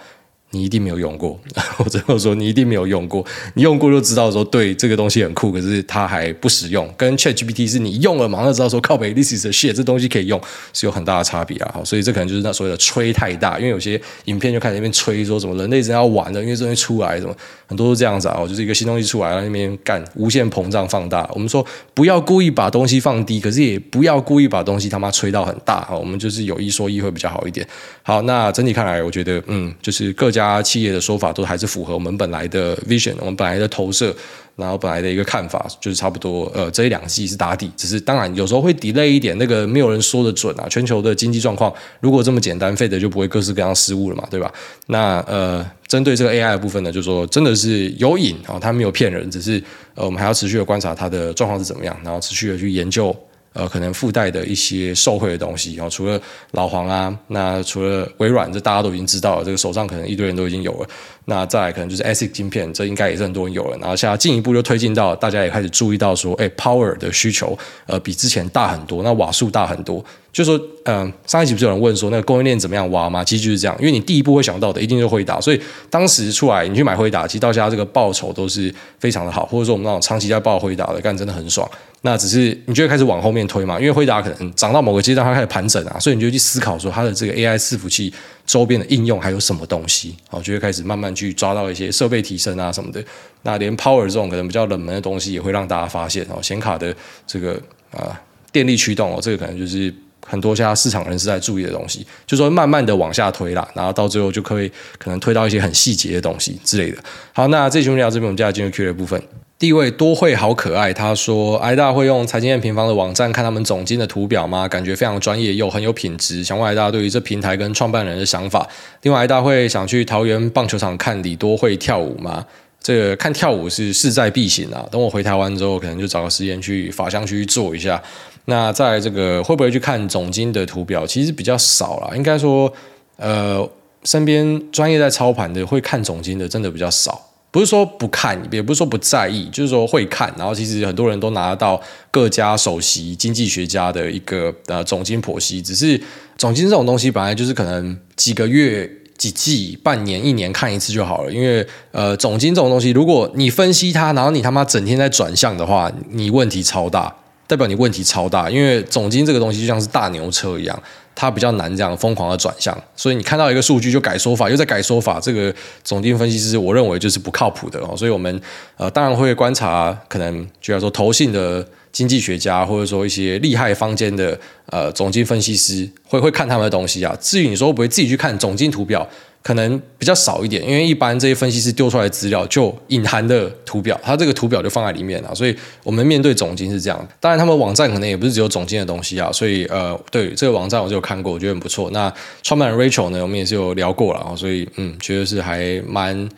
[0.54, 1.38] 你一定没有用过，
[1.78, 6.86] 我最后说你一定没有用过，你用过就知道说对这个东西很酷，可是它还不实用。
[6.96, 10.38] 跟 ChatGPT 是你用了马上知道说靠北，this is shit，这东西可以用，
[10.74, 11.70] 是有很大的差别啊。
[11.72, 17.34] 好，所以这可能就是那所谓的吹太大，因为有些影片就开始那边吹说什么人类真要玩了，因为这东西出来什么
[17.66, 21.26] 很多都这样子啊，就是一个新东西出来了那边干无限膨胀放大。
[21.32, 25.96] 我们说不要故意把东西放低，可是也不要故意把东西他妈吹到很大哈。
[25.96, 27.66] 我们就是有一说一会比较好一点。
[28.02, 30.41] 好，那整体看来，我觉得嗯，就是各家。
[30.42, 34.14] 家企业的说法都还是符合我们本来的 vision，我们本来的投射，
[34.56, 36.50] 然后本来的一个看法，就是差不多。
[36.54, 40.66] 呃，这一两季是打底，只是当然有时候会 delay 一点，那个没有人说得准啊。
[40.68, 44.52] 全球的经济状况如果这么简单，Fed 就不会各式各样失误了嘛，对吧？
[44.86, 49.62] 那呃，针对这个 AI 的部分呢，就是说真的是有瘾啊，它没有骗人，只是
[49.94, 53.14] 呃，我们还要持续的观察它的状况是怎么样，然后持续的去研究。
[53.52, 56.20] 呃，可能附带的一些受贿的东西，然后除了
[56.52, 60.88] 老黄啊，那除了微软，这大家都已经知道了，这个手上可能一堆人都已经有了。
[61.26, 63.78] 那再来可能就是 ASIC 晶片，这应该也是很多人有了。
[63.78, 67.56] 然后现在进一步就推进到大家也开始注意到说，哎，Power 的需求
[67.86, 70.04] 呃比之前大很多，那瓦数大很多。
[70.32, 73.22] 就说，嗯、上一集不是有人问说那个供应链怎么样挖吗？
[73.22, 81.70] 其实就是这样，因为你第一步会想到的一定就是辉达，所以当时出来你去买辉达，其实到现在这个报酬都是非常的好，或者说我们那种长期在抱辉达的，干真的很爽。
[82.00, 88.10] 那只是你就会开始往后面推嘛，因为辉达可能涨到某个阶段，它开始盘整啊，所以你就去思考说它的这个 AI 伺服器
[88.46, 93.02] 周边的应用还有什么东西，好，就会开始慢慢去抓到一些设备提升啊什么的。
[93.42, 96.94] 那连 Power 这种可能比较冷门的东西，也会让大家发现哦，显卡的
[97.26, 99.94] 这个啊电力驱动哦，这个可能就是。
[100.24, 106.98] 很多现在市场人士在注意的东西，就说慢慢的往下推啦，然后到最后就可以可能推到一些很细节的东西之类的。
[107.32, 109.20] 好，那这期节目聊到这边，我们接下来进入 Q&A 部分。
[109.62, 114.66] 第一位多会好可爱，他说：“癌大会用财经 M 平方的网站看他们总经的图表吗？
[114.66, 116.42] 感觉非常专业又很有品质。
[116.42, 118.68] 想问癌大对于这平台跟创办人的想法。
[119.02, 122.44] 另外，癌大会想去桃园棒球场看李多会跳舞吗？
[122.80, 124.84] 这个看跳舞是势在必行啊。
[124.90, 128.02] 等我回台湾之后，可能就找个时间去法香区做一下。
[128.46, 131.06] 那在这个会不会去看总经的图表？
[131.06, 132.72] 其实比较少啦，应该说，
[133.16, 133.64] 呃，
[134.02, 140.34] 身边专业在操盘的会看总经的真的比较少。”不是说不看，也不是说不在意，就是说会看。
[140.38, 141.78] 然后其实很多人都拿得到
[142.10, 145.60] 各家首席经济学家的一个呃总经剖析。
[145.60, 146.00] 只是
[146.38, 151.30] 总经这种东西本来就是可能几个月、几季、半年、一年看一次就好了。
[151.30, 157.14] 因为呃总经这种东西，如果你分析它，然后你他妈整天在转向的话，你问题超大，
[157.46, 158.48] 代表你问题超大。
[158.48, 160.82] 因为总经这个东西就像是大牛车一样。
[161.14, 167.96] 它比较难这样疯狂的转向，所以你看到一个数据就改说法，又在改说法，这个总经分析师我认为就是不靠谱的哦。
[167.96, 168.40] 所以我们
[168.76, 177.16] 呃当然会观察，可能就要说投信的经济学家，或者说一些厉害坊间的呃总经分析师，会会看他们的东西啊。
[177.20, 179.06] 至于你说会不会自己去看总经图表？
[179.42, 187.08] 可能比较少一点，因为一般这些分析师丢出来的资料就隐含的图表，它这个图表就放在里面了，所以我们面对总经是这样。
[187.18, 191.90] 当然，他们网站可能也不是只有总经的东西啊，所以呃，对这个网站我就有看过，我觉得很不错。
[191.90, 196.28] 那创办人 Rachel 呢，我们也是有聊过了，所以嗯，觉得是还蛮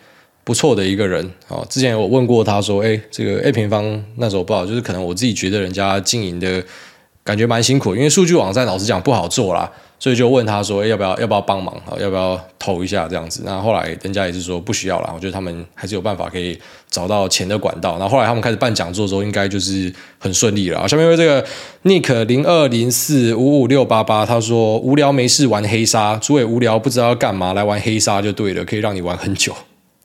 [0.43, 1.63] 不错的一个人啊。
[1.69, 6.63] 之前有问过他说，哎，这个 A 平方那时候不好，就是可能我自己觉得人家经营的
[7.23, 9.71] 感觉蛮辛苦，因为数据网站老实讲不好做啦。
[9.97, 11.97] 所以就问他说：“要不要要不要帮忙啊？
[11.99, 15.11] 要不要投一下这样子？”那后来人家也是说不需要啦。
[15.15, 17.97] 我觉得他们还是有办法可以找到钱的管道。
[17.97, 20.87] 然后后来他们开始办讲座之后，应该就是很顺利了。
[20.87, 21.43] 下面为这个
[21.83, 29.55] Nick 零二零四五五六八八，他说：“无聊没事玩黑沙，诸位无聊不知道要干嘛，来玩黑沙就对了，可以让你玩很久。”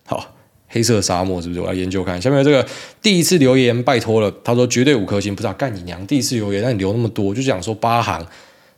[0.07, 0.25] 好，
[0.69, 1.61] 黑色沙漠是不是？
[1.61, 2.21] 我来研究看。
[2.23, 2.65] 下面这个
[3.03, 4.33] 第一次留言，拜托了。
[4.43, 6.07] 他说绝对五颗星，不知道干你娘！
[6.07, 8.25] 第一次留言，那你留那么多，就讲说八行。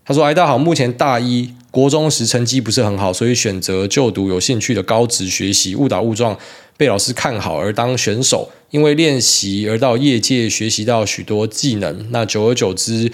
[0.05, 6.37] 他说：“哎，大家好，目前大一国中时成绩不是很好，所以选择就读有兴趣的高职学习，误打误撞
[6.77, 12.09] 被老师看好而当选手，因为练习而到业界学习到许多技能。
[12.11, 13.13] 那久而久之，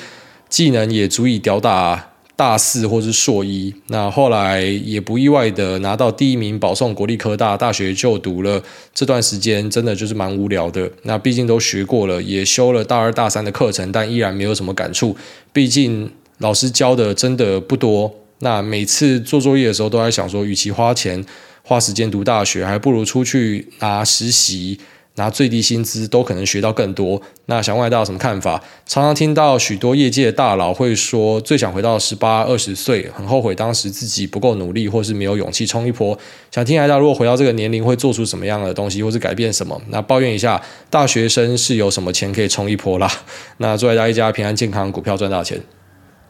[0.48, 3.74] 技能也足以吊打大四或是硕一。
[3.88, 8.62] 那后来也不意外的拿到第一名，保送国立科大大学就读了。
[8.94, 10.90] 这段时间真的就是蛮无聊的。
[11.02, 15.14] 那毕竟都学过了，也修了大二大三的课程，但依然没有什么感触。
[15.52, 21.24] 毕竟。”老师教的真的不多，那每次做作业的时候都在想说，与其花钱
[21.62, 24.78] 花时间读大学，还不如出去拿实习，
[25.16, 27.20] 拿最低薪资都可能学到更多。
[27.46, 28.62] 那想问大家有什么看法？
[28.86, 36.16] 常常听到许多业界大佬会说，最想回到十八二十岁，很后悔当时自己不够努力，或是没有勇气冲一波。
[36.52, 39.80] 想听大家如果回到这个年龄会做出什么样的东西，或是改变什么？
[39.88, 43.10] 那抱怨一下，大学生是有什么钱可以冲一波啦？
[43.56, 45.60] 那祝大家一家平安健康，股票赚大钱。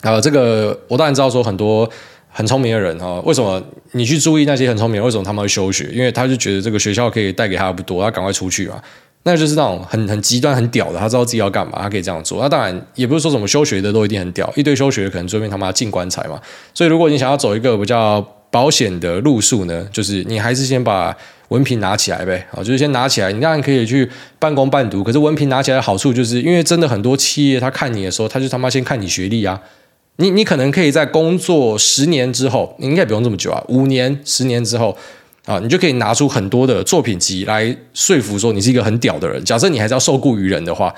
[0.02, 1.88] 啊，这个我当然知道，说很多
[2.30, 5.02] 很聪明的人哈，为什么你去注意那些很聪明？
[5.02, 5.90] 为什么他们会休学？
[5.92, 8.80] 因为他就觉得这个学校可以带给他不多，他赶快出去嘛。
[9.24, 12.40] 那就是那种很很极端、很屌的，他知道自己要干嘛，他可以这样做。
[12.40, 16.40] 那当然也不是说什么休学的都一定很屌，一堆休学的可能最后他妈进棺材嘛。
[16.72, 21.14] 所以如果你想要走一个比较保险的路数呢，就是你还是先把
[21.48, 22.46] 文凭拿起来呗。
[22.52, 24.08] 啊，就是先拿起来，你当然可以去
[24.38, 25.02] 半工半读。
[25.02, 29.60] 可是文凭拿起来的好处，就是因为真的很多企业他看你的时候，他就他妈先看你学历啊。
[30.20, 34.96] 你你可能可以在工作十年之后，你应该不用这么久啊，五年、十年之后
[35.46, 39.42] 啊，你就可以拿出很多的作品集来说服说你是一个很屌的人。
[39.44, 40.92] 假设你还是要受雇于人的话，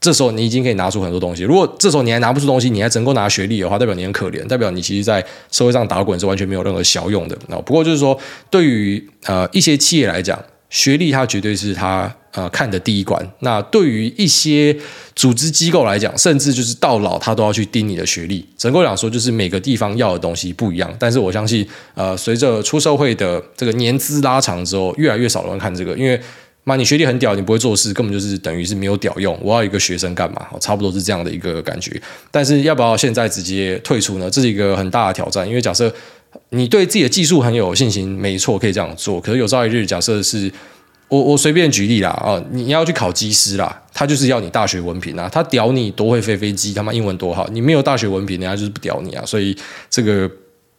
[0.00, 1.42] 这时候你已经可以拿出很多东西。
[1.42, 7.36] 如果这时候你还拿不出东西，你还只能够拿学历的话，代表你很可怜，代表你其实在社会上打滚是完全没有任何效用的。
[7.48, 8.18] 那不过就是说，
[8.50, 12.10] 对于呃一些企业来讲，学历它绝对是它。
[12.34, 13.30] 呃，看的第一关。
[13.40, 14.74] 那对于一些
[15.14, 18.42] 组织机构来讲，甚至就是到老他都要去盯你的学历。
[18.56, 20.90] 整个讲说，就是每个地方要的东西不一样。
[20.98, 26.18] 但是我相信，呃，随着出社会的这个年资拉长之后，越来越少人看这个，因为
[26.64, 29.38] 妈，你学历很屌，你不会做事，根本就是等于是没有屌用。
[29.42, 30.46] 我要一个学生干嘛？
[30.58, 32.00] 差不多是这样的一个感觉。
[32.30, 34.30] 但是要不要现在直接退出呢？
[34.30, 35.46] 这是一个很大的挑战。
[35.46, 35.92] 因为假设
[36.48, 39.20] 你对自己的技术很有信心，没错，可以这样做。
[39.20, 40.50] 可是有朝一日，假设是。
[41.12, 49.54] 我我随便举例啦，哦，你要去考机师啦，他就是要你大学文凭啊，他屌你多会飞飞机，他妈英文多好，你没有大学文凭，人家就是不屌你啊，所以
[49.90, 50.26] 这个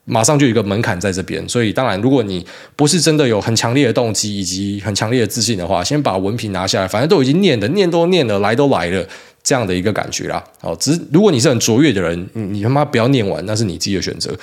[0.06, 2.44] 马上就有一个门槛在这边，所以当然，如果你
[2.76, 9.08] 不是真的有很强烈的动机以及很强烈的自信的话，先把文凭拿下来，反正都已经念的，念都念了，来都来了，
[9.44, 14.36] 这样的一个感觉啦，哦，只如果你是很卓越的人，你你他妈不要念完，那是你自己的选择。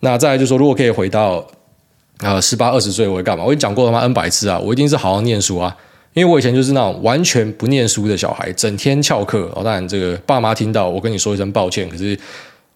[0.00, 1.46] 那再来就是说，如果可以回到。
[2.20, 3.44] 呃，十八二十岁我会干嘛？
[3.44, 4.58] 我已经讲过他妈？N 百次啊！
[4.58, 5.76] 我一定是好好念书啊！
[6.12, 9.50] 因为我以前就是那种完全不念书的小孩，整天翘课。
[9.54, 12.16] 哦，当然这个爸妈听到我跟你说一声抱歉，可是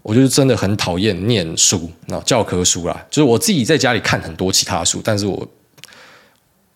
[0.02, 5.46] 我就是真的很讨厌念书，那教科书啦，就是我自己在家里看很多其他书，但是我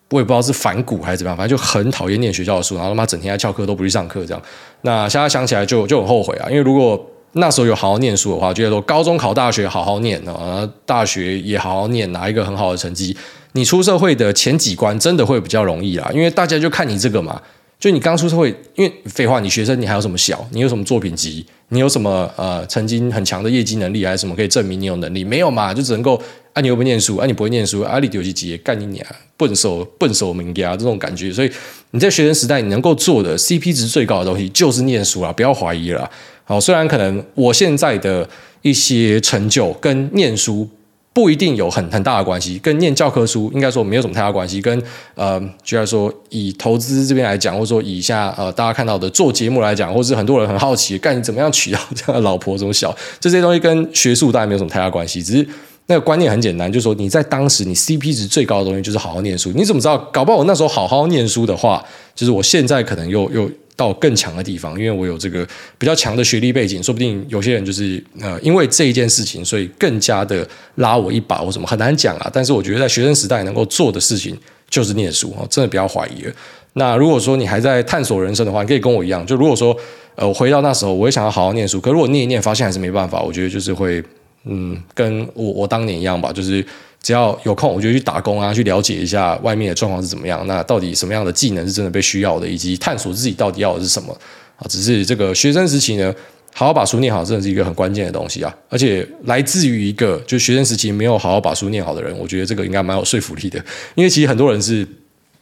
[0.09, 4.41] 我也不知道是反骨还是怎么样，反正就很讨厌念学校的书，然后他妈整天在翘课都不去上课这样。
[4.81, 13.15] 那现在想起来就就很后悔啊，因为如果那时候有好好念书的话，觉得说高中考大学好好念啊，大学也好好念，拿一个很好的成绩。
[13.53, 17.41] 你出社会的前几关真的会比较容易啦，因为大家就看你这个嘛。
[17.79, 20.47] 就你刚出社会，因为废话，你学生你还有什么小？
[20.51, 21.45] 你有什么作品集？
[21.67, 25.25] 你有什么呃曾经很强的业绩能力，还是什么可以证明你有能力？
[25.25, 26.15] 没有嘛，就只能够
[26.53, 29.05] 啊，你又不念书，啊，你不会念书，啊，你丢几级干你娘，
[29.35, 31.29] 笨手笨手民家这种感觉。
[31.33, 31.51] 所以
[31.91, 36.09] 你在学生时代你能够做的 CP 值最高的东西就是念书啦，不要怀疑了。
[36.43, 38.27] 好，虽然可能我现在的
[38.61, 40.69] 一些成就跟念书。
[41.15, 44.59] 不一定有很很大的关系，跟念教科书应该说没有什么太大关系。
[44.59, 44.83] 跟
[45.13, 55.21] 呃，就来说以投资这边来讲，或者说以下呃大家看到的做节目来讲，或是很多人很好奇，干你怎么样娶到这样的老婆这么小，这些东西跟学术当然没有什么太大关系。
[55.21, 55.47] 只是
[55.93, 59.51] 那个观念很简单，就是说你在当时你 CP 值最高的东西就是好好念书。
[59.53, 59.97] 你怎么知道？
[60.11, 61.83] 搞不好我那时候好好念书的话，
[62.15, 63.49] 就是我现在可能又又。
[63.75, 65.43] 到更强的地方，因为我有这个
[65.79, 72.29] 比较强的学历背景，说不定有些人就是呃，因为这一件事情，所以更加的拉我一把，或什么很难讲啊。
[72.31, 74.37] 但是我觉得在学生时代能够做的事情
[74.69, 76.31] 就是念书哦，真的不要怀疑了。
[76.73, 79.75] 那如果说你还在探索人生的话，你可以跟我一样，就如果说
[80.13, 83.99] 呃，我回到那时候，我也想要好好念书，可如果念一念发现还是没办法，我觉得就是会
[84.45, 86.65] 嗯，跟我我当年一样吧，就是。
[87.03, 90.47] 只要有空，我就去打工啊，去了解一下外面的状况是怎么样。
[90.47, 94.17] 那到底什么样的技能是真的被需要的，以及探索自己到底要的是什么
[94.55, 94.63] 啊？
[94.69, 96.15] 只是这个学生时期呢，
[96.53, 98.55] 好好把书念好，真的是一个很关键的东西啊。
[98.69, 103.61] 而且来自于一个就学生时期没有好好把书念好的人，我觉得这个应该蛮有说服力的。
[103.95, 104.87] 因为其实很多人是。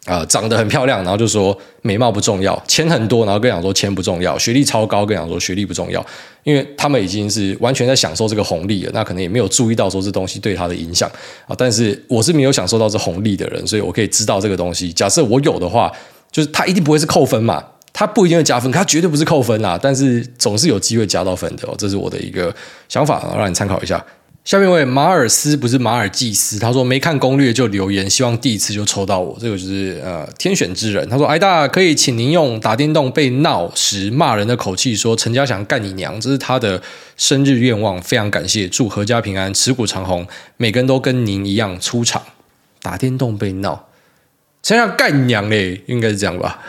[0.06, 6.04] 啊、长得很漂亮，然后就说美貌不重要；钱很多，然后跟讲说钱不重要；学历超高，跟讲说学历不重要。
[6.43, 11.08] 因为他们已经是完全在享受这个红利了，那可能也没有注意到说这东西对他的影响
[11.47, 11.56] 啊。
[11.56, 14.91] 但是我是没有享受到这红利的人，所以我可以知道这个东西。
[14.91, 15.91] 假设我有的话，
[16.32, 19.78] 就是他一定不会是扣分嘛，他不一定会加分，他绝对不是扣分啦。
[19.80, 22.52] 但是总是有机会加到分的哦，这是我的一个
[22.89, 24.04] 想法，让你参考一下。
[24.44, 31.08] 下面一位马尔斯不是马尔济斯，他说没看攻略就留言，希望第一次就抽到我，这个就是呃天选之人。
[31.08, 36.82] 他说：“癌大可以请您用打电动被闹时骂人的口气说陈家祥干你娘，这是他的
[37.16, 40.28] 生日愿望，非常感谢，祝阖家平安，持股长虹，
[40.58, 42.22] 每个人都跟您一样出场。
[42.82, 43.89] 打电动被闹，
[44.64, 46.60] 陈家祥干你娘嘞，应该是这样吧。”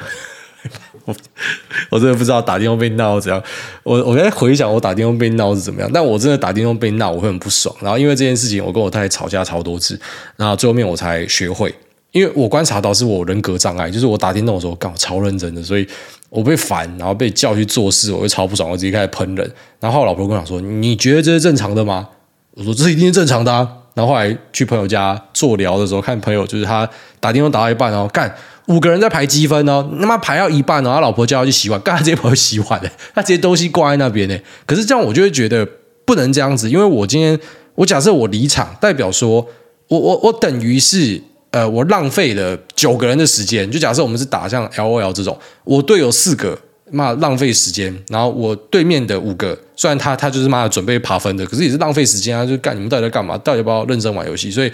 [1.04, 1.14] 我
[1.90, 3.42] 我真的不知道打电话被闹怎样，
[3.82, 9.98] 我我在回想我打电话被闹是怎么样，但我真的打电话被闹我会很不爽，然后因为这件事情我跟我太太吵架超多次，
[10.36, 11.74] 然后最后面我才学会，
[12.12, 15.86] 因为我观察到是我人格障碍，就是我打电动的时候刚好超认真的，所以
[16.30, 22.08] 我被烦，然后被叫去做事，我会超不爽，我直接开始喷人，然后，我老婆跟我讲说，你觉得这是正常的吗？
[22.54, 26.88] 我说这一定是正常的啊，然后后来去朋友家做聊的时候，看朋友就是他
[27.18, 28.32] 打电话打到一半然后干。
[28.66, 34.38] 五个人在排积分哦，他妈排到一半哦，他老婆叫他去洗碗，干他直接跑去洗碗的， 他直接东西挂在那边呢。
[34.64, 35.66] 可是这样我就会觉得
[36.04, 37.36] 不能这样子，因为我今天
[37.74, 39.44] 我假设我离场，代表说
[39.88, 43.68] 我我我等于是呃我浪费了九个人的时间。
[43.68, 46.56] 就假设我们是打像 LOL 这种，我队友四个，
[46.90, 53.36] 妈浪费时间，然后我对面的五个，虽然他他就是妈准备爬分的，可是也是浪费时间啊，就干你们到底在干嘛？
[53.38, 54.52] 到底要不要认真玩游戏？
[54.52, 54.70] 所以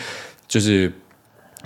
[0.46, 0.92] 就是。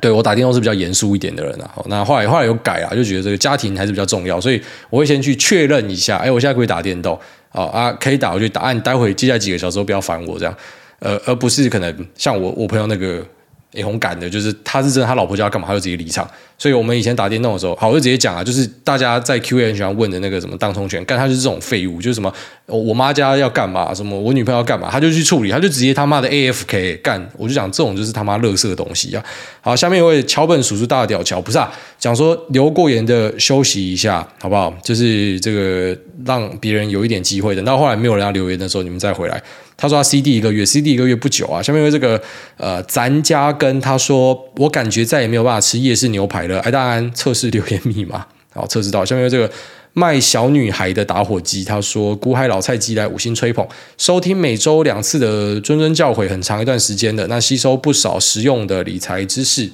[0.02, 7.16] 对，我打电动是比较严肃一点的人啊，那后来后来有改啊，就觉得这个家庭还是比较重要，所以我会先去确认一下，哎，我现在可以打电动
[7.52, 10.54] 啊，可以打，我就打，你待会接下来几个小时都不要烦我这样，
[10.98, 13.24] 呃，而不是可能像我我朋友那个。
[13.72, 16.28] 也很赶的，就是他是真的，他老婆叫他干嘛，他就直接离场。
[16.58, 22.32] 所以我们以前打电动的时候，好，我就直接讲啊，就是大家在 Q&A 很喜欢问的那个什么当冲权，干他就是这种废物，就是什么
[22.66, 27.28] 我妈家要干嘛，什么我女朋友要干嘛，他就去处理，他就直接他妈的 AFK 干。
[27.36, 29.24] 我就讲这种就是他妈垃圾的东西啊。
[29.60, 34.72] 好，下面一位桥本叔叔大屌桥不是啊，讲说留过言的休息一下好不好？
[34.84, 39.42] 就是这个让别人有一点机会，等到后来没有人要留言的时候，你们再回来。
[39.82, 41.60] 他说他 CD 一个月，CD 一个月不久啊。
[41.60, 42.22] 下面有这个
[42.56, 46.60] 呃，咱家跟他说，我感觉再也没有办法吃夜市牛排了。
[46.60, 48.24] 哎，大安测试留言密码，
[48.54, 49.04] 好 测试到。
[49.04, 49.50] 下面有这个
[49.92, 53.66] 卖小女孩的打火机，他说股海老菜鸡来五星吹捧，
[53.98, 59.68] 收听每周两次的谆谆教诲，很长一段时间的，那吸收不少实用的理财知识，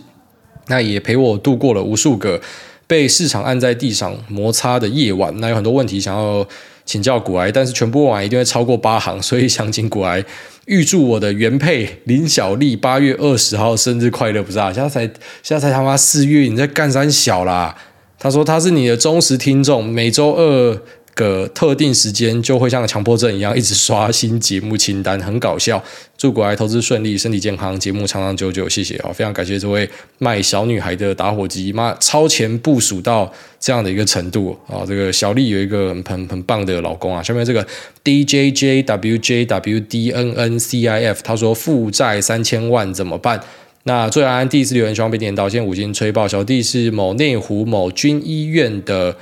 [0.68, 2.40] 那也陪我度过了无数个
[2.86, 5.38] 被市场按在地上摩擦的夜晚。
[5.38, 6.48] 那有很多问题想要。
[6.88, 10.24] 请教股癌，但是全部问完一定会超过八行，所以想请股癌
[10.64, 14.72] 预祝我的原配林小丽八月二十号生日快乐，不是啊？
[14.72, 15.02] 现在才
[15.42, 17.76] 现在才他妈四月，你在干三小啦？
[18.18, 20.82] 他说他是你的忠实听众，每周二
[21.18, 25.82] 个特定时间就会像强迫症一样一直刷新节目清单，很搞笑。
[26.16, 29.10] 祝国外投资顺利，身体健康，节目长长久久，谢谢啊！
[29.12, 29.88] 非常感谢这位
[30.18, 34.86] 卖小女孩的打火机，妈超前部署到这样的一个程度啊！
[34.86, 37.20] 这个小丽有一个很很棒的老公啊。
[37.20, 37.66] 下面这个
[38.04, 43.40] D J J W J W D N N C I F，他说负债三千万怎么办？
[43.82, 46.28] 那最安第一次留言，希望被点到，先五星吹爆。
[46.28, 49.16] 小弟是某内湖某军医院的。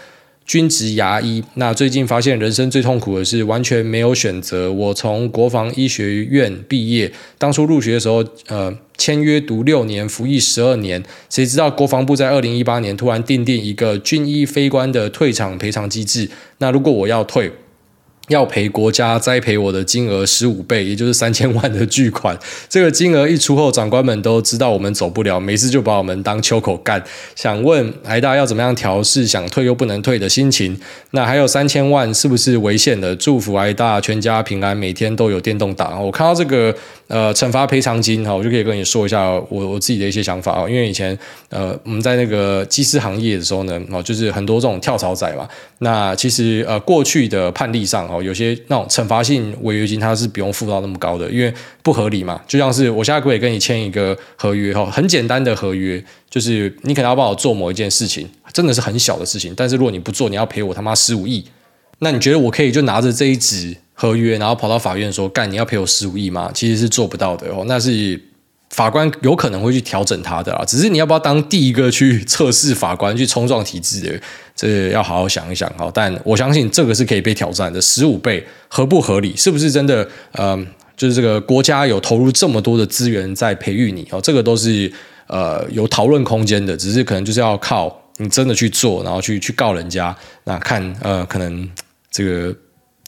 [0.47, 4.73] 军职牙医，那最近发现人生最痛苦的是完全没有选择。
[4.73, 11.03] 我从国防医学院毕业，当初入学的时候，呃，签约读六年，服役十二年。
[11.29, 16.31] 谁知道国防部在二零一八年突然订定一个军医非官的退场赔偿机制。
[16.59, 17.51] 那如果我要退，
[18.29, 22.37] 要赔国家栽培我的金额十五倍，也就是三千万的巨款。
[22.69, 27.03] 这个金额一出后，长官们都知道我们走不了，每次就把我们当秋口干。
[27.35, 30.79] 想问挨大要怎么样调试想退又不能退的心情？
[31.13, 33.15] 那还有三千万是不是违宪的？
[33.17, 35.99] 祝福挨大全家平安，每天都有电动打。
[35.99, 36.75] 我看到这个。
[37.09, 40.69] 呃，惩罚赔偿金哈，我就可以跟你说一下我我自己的一些想法啊。
[40.69, 41.17] 因为以前
[41.51, 45.49] 呃我们在那个机师行业的时候呢，哦，就是很多这种跳槽仔嘛。
[45.79, 51.53] 那其实呃过去的判例上哦，有些那种惩罚性违约金它是不用付到那么高的，因为
[51.83, 52.41] 不合理嘛。
[52.47, 61.45] 就像是我现在可以跟你签一个合约哈，很简单的合约，就是你可能要帮我做某一件事情，真的是很小的事情，但是如果你不做，你要赔我他妈十五亿。
[62.01, 63.77] 那你觉得我可以就拿着这一纸？
[63.99, 66.51] 合约，然后跑到法院说干，你要赔我十五亿吗？
[66.53, 68.21] 其实是做不到的哦，那是
[68.77, 70.63] 法官有可能会去调整他的啊。
[70.67, 74.21] 只是你要不要当第一个去测试法官去冲撞体制的？
[74.55, 75.91] 这要好好想一想哈。
[75.95, 79.35] 但我相信这个是可以被挑战的，十五倍合不合理？
[79.35, 80.07] 是不是真的？
[80.33, 84.93] 嗯，就是这个国家有投入这么多的资源在培育你哦，这个都是
[85.27, 86.77] 呃有讨论空间的。
[86.77, 90.15] 只是可能就是要靠你真的去做，然后去去告人家，
[90.45, 91.67] 那看呃可能
[92.11, 92.55] 这个。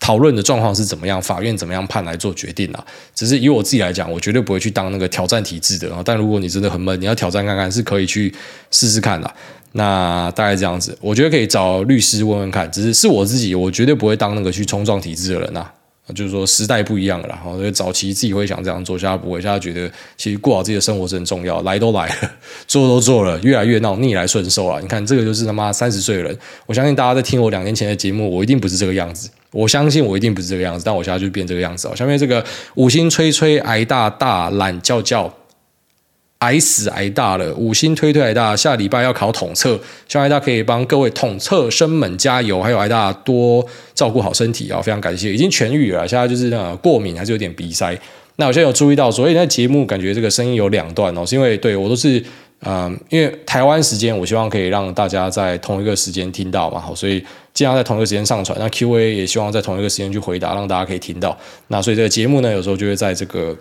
[0.01, 1.21] 讨论的状况是怎么样？
[1.21, 2.85] 法院怎么样判来做决定啊？
[3.15, 6.01] 只是以我自己来讲，我绝对不会去当那个挑战体制的啊。
[6.05, 8.33] 但如果你真的很闷，你要挑战看看，是可以去
[8.71, 9.31] 试试看的。
[9.73, 12.71] 那大概这样子，我觉得可以找律师问问看。
[12.73, 15.67] 只是是我自己，我绝对不会当那个去冲撞体制的人呐。
[16.15, 21.61] 就是说时代不一样了，然后早期自己会想这样做，现在不会，现在觉得其实过好自己的生活是很重要。
[21.61, 22.31] 来都来了，
[22.67, 24.81] 做都做了，越来越闹逆来顺受啊！
[24.81, 26.35] 你看这个就是他妈三十岁的人，
[26.65, 29.29] 我相信大家在听我两年前的节目，我一定不是这个样子。
[29.53, 31.97] 我相信我一定不是这个样子，但我现在就变这个样子哦。
[31.97, 32.45] 下面这个
[32.75, 35.33] 五星吹吹癌大大懒叫叫。
[36.41, 39.77] 癌死癌大了，五星推推癌大，下礼拜要考统测，
[40.07, 47.93] 希望癌大可以帮各位统测生们加油，还有癌大多照顾好身体啊，非常感谢，已经痊愈了，现在就是呃过敏还是有点鼻塞。
[48.37, 52.23] 那我现在有注意到，所以在节目感觉这个声音有两段哦，是因为对我都是
[52.61, 57.25] 嗯、因为台湾时间，我希望可以让大家在同一个时间听到嘛，好，所以
[57.59, 58.57] 尽量在同一个时间上传。
[58.61, 61.37] 那 Q&A 也希望在同一个时间去回答，让大家可以听到。
[61.67, 63.57] 那所以这个节目呢，有时候就会在这个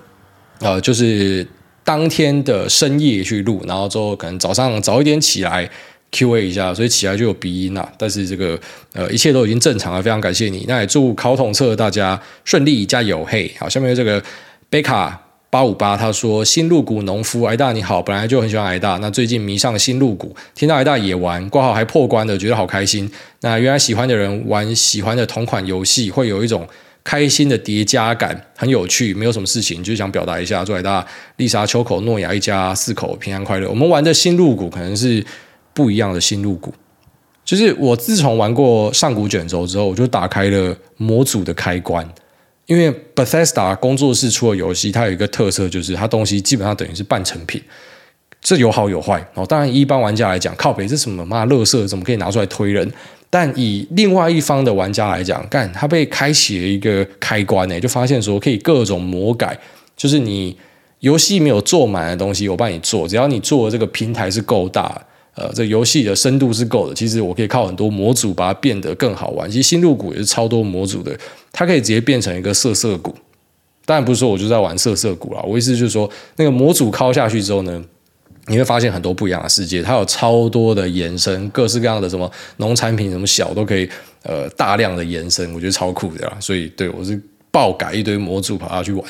[0.60, 1.46] 呃，就是。
[1.88, 5.70] 当天的深夜去录，然后之后可能早上早一点起来
[6.12, 7.90] Q&A 一下，所以起来就有鼻音了。
[7.98, 8.60] 但是这个
[8.92, 10.66] 呃一切都已经正常了，非常感谢你。
[10.68, 13.50] 那也祝考统测大家顺利加油嘿。
[13.58, 14.22] 好，下面这个
[14.70, 15.18] 贝卡
[15.50, 23.10] 八五八他说新入股农夫癌大你好，本来就很喜欢癌大，那最近迷上新入股，听到癌大也玩，挂号还破关的，觉得好开心。
[23.42, 26.68] 那原来喜欢的人玩喜欢的同款游戏，会有一种。
[27.04, 33.70] 开心的叠加感很有趣，没有什么事情，就是想表达一下，祝大丽莎、秋口、诺亚一家四口平安快乐。
[33.70, 35.26] 我们玩的新入股可能是
[35.74, 36.74] 不一样的新入股，
[37.46, 42.06] 就是我自从玩过上古卷轴之后，我就打开了模组的开关，
[42.68, 47.62] 因为 Bethesda 工作室出的游戏，它有一个特色，就是它东西基本上等于是半成品，
[48.42, 49.46] 这有好有坏哦。
[49.46, 52.92] 当然，一般玩家来讲，靠北这什么妈垃圾，怎么可以拿出来推人？
[53.30, 59.58] 但以另外一方的玩家来讲，干他被开启了一个开关呢，就发现说可以各种魔改，
[59.96, 60.58] 就是你
[61.00, 65.06] 游戏没有做满的东西，我帮你做，只要你做的这个平台是够大，
[65.38, 69.50] 呃，这游戏的深度是够的，其实我可以靠很多模组把它变得更好玩。
[69.50, 71.18] 其实新入股也是超多模组的，
[71.52, 73.16] 它可以直接变成一个色色股。
[73.86, 77.82] 当然不是说我就在玩色色股啦，我意思就是说那个模组敲下去之后呢。
[78.50, 83.86] 你会发现很多不一样的世界，它有超多的延伸，各式各样的什么农产品，什么小都可以，
[84.24, 86.38] 呃，大量的延伸，我觉得超酷的啦。
[86.40, 87.22] 所以，对我是
[87.52, 89.04] 爆改一堆模组跑下去玩。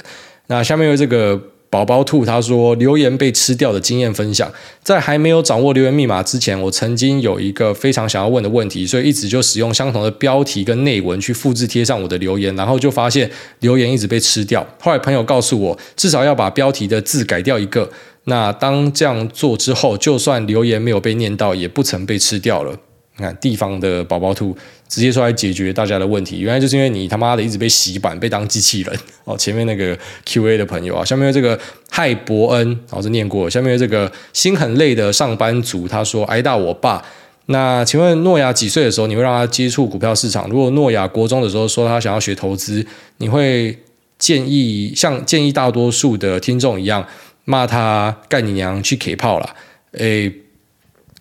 [0.48, 1.40] 那下面有这个
[1.70, 4.52] 宝宝兔，他说留言被吃掉的经验分享，
[4.82, 14.66] 在还没有掌握留言密码之前，我曾经有一个非常想要问的问题，所以一直就使用相同的标题跟内文去复制贴上我的留言，然后就发现留言一直被吃掉。
[14.80, 17.90] 后来朋友告诉我，至少要把标题的字改掉一个。
[18.30, 22.78] 那当这样做之后，就算留言没有被念到，也不曾被吃掉了。
[23.18, 24.56] 你看地方的宝宝兔
[24.88, 28.96] 直接出来解决大家的问题，原来就是因为你他妈的一直被洗版，被当机器人
[29.26, 29.36] 哦。
[29.36, 31.60] 前面那个 Q A 的朋友啊，下面这个
[31.90, 33.50] 嗨伯恩，老师念过。
[33.50, 37.04] 下面这个心很累的上班族，他说挨打我爸。
[37.48, 40.48] 那请问诺亚几岁的时候你会让他接触股票市场？
[40.50, 42.86] 如果诺亚国中的时候说他想要学投资，
[43.18, 43.76] 你会
[44.20, 47.04] 建议像建议大多数的听众一样
[47.46, 49.50] 骂他干你娘去 K 炮了？
[49.94, 50.32] 诶。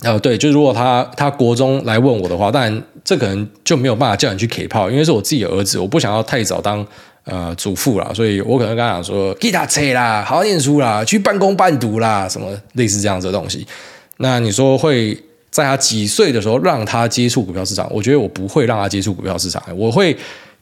[0.04, 6.86] 哦，对，就如果他他国中来问我的话，当然这可能就没有办法叫你去 K 炮，因为是我自己的儿子，我不想要太早当
[7.24, 13.66] 呃祖父啦，所以我可能跟他讲说，给他车啦，好好念书啦，去半工半读啦，什么类似这样子的东西。
[14.18, 15.18] 那你说会
[15.50, 17.90] 在他几岁的时候让他接触股票市场？
[17.90, 20.14] 我觉得我不会让他接触股票市场，我会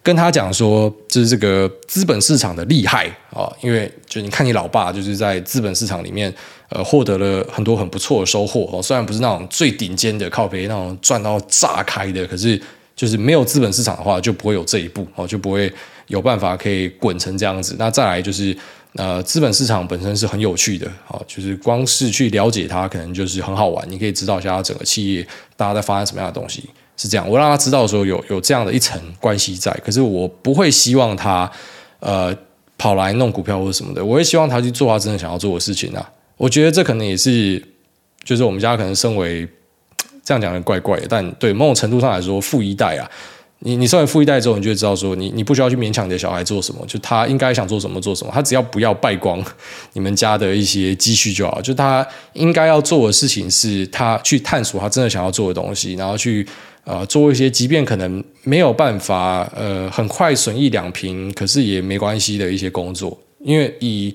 [0.04, 6.32] 跟他讲说，就是这个资本市场的厉害啊，因为就你看你老爸就是在资本市场里面。
[6.70, 8.82] 呃，获得了很多很不错的收获哦。
[8.82, 12.60] 虽然不是那种最顶尖的靠北那种赚到炸开的，可是
[12.96, 15.72] 就是没有资本市场的话，就不会有这一步哦，就不会
[16.08, 17.76] 有办法可以滚成这样子。
[17.78, 18.56] 那再来就是
[18.94, 23.88] 呃，资本市场本身是很有趣的哦，就是光是去了解它，可能就是很好玩。
[23.88, 25.24] 你可以知道一下它整个企业
[25.56, 27.28] 大家在发生什么样的东西，是这样。
[27.28, 31.50] 我让他知道说有有这样的一层关系在，可是我不会希望他
[32.00, 32.36] 呃
[32.76, 36.10] 跑来弄股票或者什么的，我会希望他去做他真的想要做的事情啊。
[36.36, 37.62] 我觉得这可能也是，
[38.24, 39.46] 就是我们家可能身为
[40.24, 43.08] 这样讲的怪怪的，但对某种程度上来说，富一代啊，
[43.60, 49.42] 你你身为富一代之后，你就会知道说，你你不需要去勉强你的小孩做什么，就他应该想做什么做什么，他只要不要败光
[49.92, 51.62] 你们家的一些积蓄就好。
[51.62, 56.46] 就他应该要做的事情是，他去探索他真的想要做的东西，然后去
[56.84, 64.14] 呃做一些，即便可能没有办法呃很快损益两平，可是也没关系的一些工作，因为以。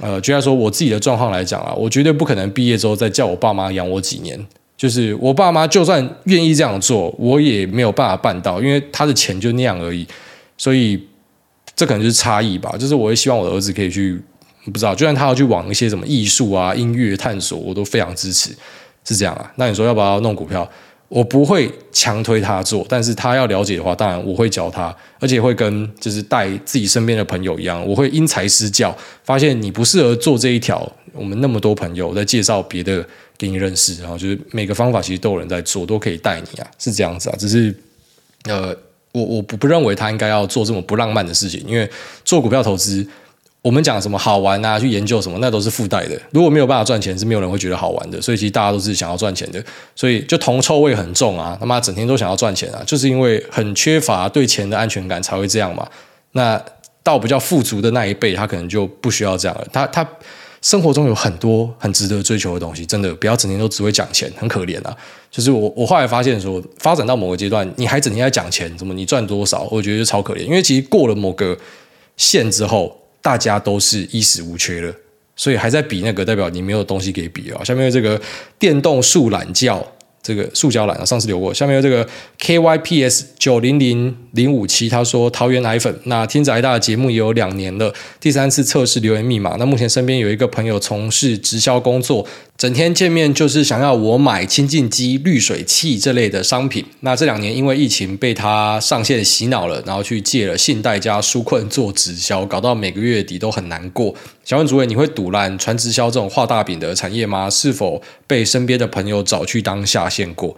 [0.00, 4.36] 呃，就像说我自己的状况来讲啊，我绝对不可能毕业之后再叫我爸妈养我几年。
[4.76, 10.04] 就是我爸妈就算愿意这样做，我也没有办法办到，因为他的钱就那样而已。
[10.58, 11.00] 所以
[11.76, 12.74] 这可能就是差异吧。
[12.76, 14.20] 就是我也希望我的儿子可以去，
[14.64, 18.50] 不知道，就算他要去往一些什么艺术啊、音乐探索，我都非常支持。
[19.04, 19.48] 是这样啊？
[19.54, 20.68] 那你说要不要弄股票？
[21.08, 33.06] 我不会强推他做，但是他要了解的话，当然我会教他，而且会跟就是带自己身边的朋友一样，我会因材施教，发现你不适合做这一条，我们那么多朋友在介绍别的
[33.38, 37.74] 给你认识，然后就是每个方法其实都有人在做，都可以带你啊，是这样子啊，只是
[38.44, 38.76] 呃，
[39.12, 41.88] 我我不不认为他应该要做这么不浪漫的事情，因为
[42.24, 43.06] 做股票投资。
[43.64, 46.20] 我们讲什么好玩啊，去研究什么，那都是附带的。
[46.32, 48.20] 如果没有办法赚钱，是没有人会觉得好玩的。
[48.20, 49.64] 所以其实大家都是想要赚钱的，
[49.96, 51.56] 所以就铜臭味很重啊。
[51.58, 55.88] 他妈整天都想要赚钱啊，就是因为很缺乏对钱的安全感才会这样嘛。
[56.32, 56.62] 那
[57.02, 59.66] 到比较富足的那一辈，他可能就不需要这样了。
[59.72, 60.06] 他他
[60.60, 64.94] 生活中有很多很值得追求的东西，真的不要整天都只会讲钱，很可怜啊。
[65.30, 70.40] 就是我我后来发现说，发展到某个阶段，你还整天在讲钱，怎么你赚多少，我觉得就超可怜。
[70.40, 71.56] 因为其实过了某个
[72.18, 72.94] 线之后。
[73.24, 74.94] 大家都是衣食无缺了，
[75.34, 77.64] 所以还在比那个，代表你没有东西给比啊。
[77.64, 78.20] 下面这个
[78.58, 79.93] 电动树懒觉。
[80.24, 81.52] 这个塑胶篮啊，上次留过。
[81.54, 82.04] 下面有这个
[82.40, 85.94] KYPS 九零零零五七，他说桃园奶粉。
[86.04, 89.56] 那听宅大的节目也有两年了，第三次测试留言密码。
[89.58, 96.82] 那目前身边有一个朋友从事直销工作，整天见面就是想要我买清净机、滤水器这类的商品。
[97.00, 104.14] 那这两年因为疫情被他上线洗脑了，然后去借了信贷加纾困做直销，搞到每个月底都很难过。
[104.44, 107.48] 想问主委，你会赌烂传直销这种画大饼的产业吗？
[107.50, 110.56] 是否被身边的朋友找去当下线过？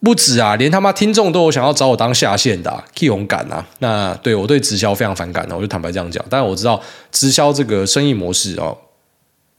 [0.00, 3.66] 不止啊，连他妈听众都有想要找我当下线的、啊，气勇敢啊！
[3.80, 6.24] 那对我对直销非常反感的，我就坦白这样讲。
[6.30, 6.80] 但是我知道
[7.10, 8.78] 直销这个生意模式哦，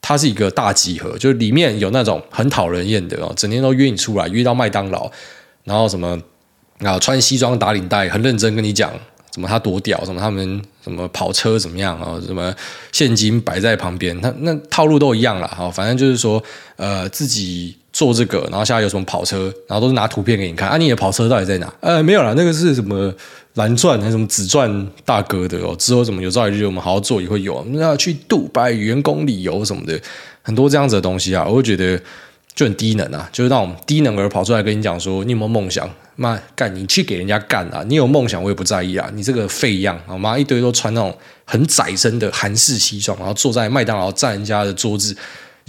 [0.01, 5.11] 它是一个大集合，就是里面有那种很讨人厌的哦，整天都约你出来，约到麦当劳，
[5.65, 6.17] 然后什么
[6.79, 8.93] 啊穿西装打领带，很认真跟你讲。
[9.31, 10.03] 什么他多屌？
[10.05, 12.19] 什么他们什么跑车怎么样啊？
[12.25, 12.53] 什么
[12.91, 14.19] 现金摆在旁边？
[14.21, 15.69] 他那套路都一样了哈。
[15.69, 16.41] 反正就是说，
[16.77, 20.69] 呃，自己做这个，然后现在有什么跑车，然后都是拿图片给你看。
[20.69, 21.69] 啊，你的跑车到底在哪？
[21.81, 23.13] 呃，没有啦，那个是什么
[23.55, 25.75] 蓝钻还是什么紫钻大哥的哦？
[25.77, 27.61] 之后怎么有朝一日我们好好做也会有。
[27.71, 29.99] 那去杜拜员工旅游什么的，
[30.41, 31.99] 很多这样子的东西啊，我会觉得
[32.55, 35.89] 就很低能啊，就是那种低能儿跑出来跟你讲说，你有没有梦想？
[36.15, 37.83] 妈干，你去给人家干啊！
[37.85, 39.09] 你有梦想，我也不在意啊！
[39.13, 40.37] 你这个废样，好吗？
[40.37, 41.13] 一堆都穿那种
[41.45, 45.15] 很窄身的韩式西装，然后坐在麦当劳占人家的桌子，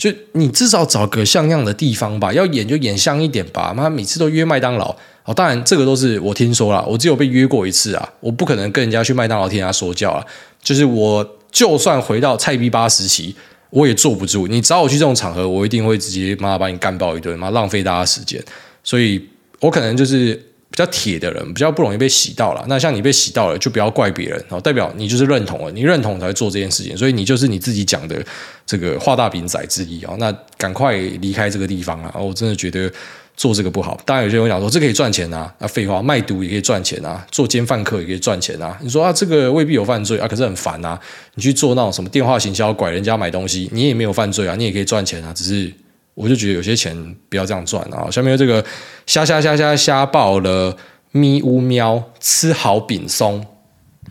[0.01, 3.75] 就你至少找个像样的地方吧，要演就演像一点吧。
[3.77, 10.25] 妈，每次都约麦当劳，哦，当然这个都是我听说了，我只有被约过一次啊，我不可能跟人家去麦当劳听人家说教啊。
[10.63, 13.37] 就是我就算回到菜逼八时期，
[13.69, 14.47] 我也坐不住。
[14.47, 18.43] 你找我去这种场合，我一定会直接妈把你干爆一顿，妈浪费大家时间。
[18.83, 19.29] 所以。
[19.61, 20.43] 我可能就是
[20.81, 22.65] 比较铁的人，比较不容易被洗到了。
[22.67, 28.17] 那像你被洗到了，就不要怪别人哦，代表你就是认同了，你认同才做这件事情，所以你就是你自己讲的
[28.65, 30.15] 这个画大饼仔之一啊。
[30.19, 32.15] 那赶快离开这个地方啊！
[32.19, 32.91] 我真的觉得。
[33.37, 38.77] 做这个不好，当然有些人讲说这可以赚钱啊，那废话，卖毒也可以赚钱啊，做奸犯科也可以赚钱啊。
[38.83, 41.01] 你说啊，这个未必有犯罪啊，可是很烦啊。
[41.37, 45.33] 你去做那种什么电话行销，拐人家买东西，你也没有犯罪啊，你也可以赚钱啊。
[45.35, 45.73] 只是
[46.21, 46.95] 我就觉得有些钱
[47.29, 48.11] 不要这样赚啊。
[48.11, 48.65] 下面这个
[49.07, 50.77] 瞎瞎瞎瞎瞎爆了
[51.13, 53.45] 咪呜喵吃好饼松。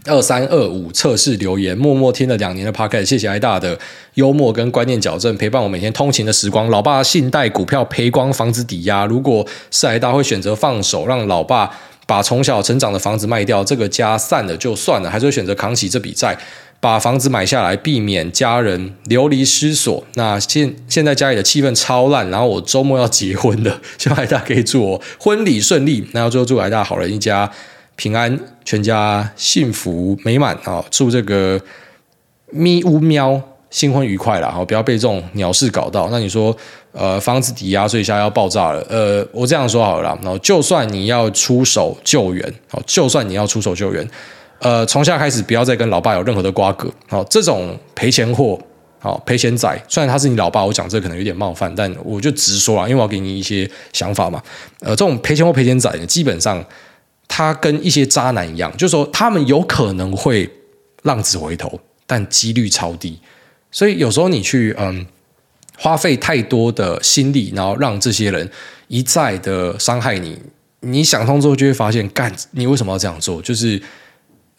[0.06, 3.78] 二三二五测试留言，默默听了两年的 p o c k e t 谢谢艾大的
[4.14, 6.70] 幽默跟观念矫正，陪伴我每天通勤的时光。
[6.70, 11.70] 老爸信贷股票赔光，房子抵押，如果是艾大会选择放手，让老爸
[12.08, 16.38] 把从小成长的房子卖掉，这个家散了就算了，还是会选择扛起这笔债，
[16.80, 20.04] 把房子买下来，避免家人流离失所。
[20.14, 27.52] 那现现在家里的气氛超烂，然后我周末要结婚的， 希望艾大可以祝我婚礼顺利，那要最后祝艾大好人一家。
[28.02, 30.82] 平安，全家幸福美满啊！
[30.90, 31.60] 祝这个
[32.50, 34.50] 咪呜喵新婚愉快啦！
[34.50, 36.08] 好，不要被这种鸟事搞到。
[36.10, 36.56] 那你说，
[36.94, 38.80] 呃，房子抵押，所以现在要爆炸了。
[38.90, 44.10] 呃，我这样说好了，然后就算你要出手救援，好，就算你要出手救援，
[44.60, 46.92] 呃，从现在开始不要再跟老爸有任何的瓜葛。
[47.08, 48.60] 好，这种赔钱货，
[49.00, 54.42] 好赔钱仔，虽然他是你老爸，我讲这可能有点冒犯，但我就直说啦，因为我要给你一些想法嘛。
[54.82, 56.64] 呃，这种赔钱货赔钱仔，基本上。
[57.32, 60.50] 他跟一些渣男一样，就是说他们有可能会
[61.04, 63.20] 浪子回头，但几率超低。
[63.72, 65.06] 所以有时候你去嗯
[65.78, 68.50] 花费太多的心力，然后让这些人
[68.88, 70.40] 一再的伤害你，
[70.80, 73.40] 你想通之后就会发现，干你为什么要这样做？
[73.44, 73.80] 就是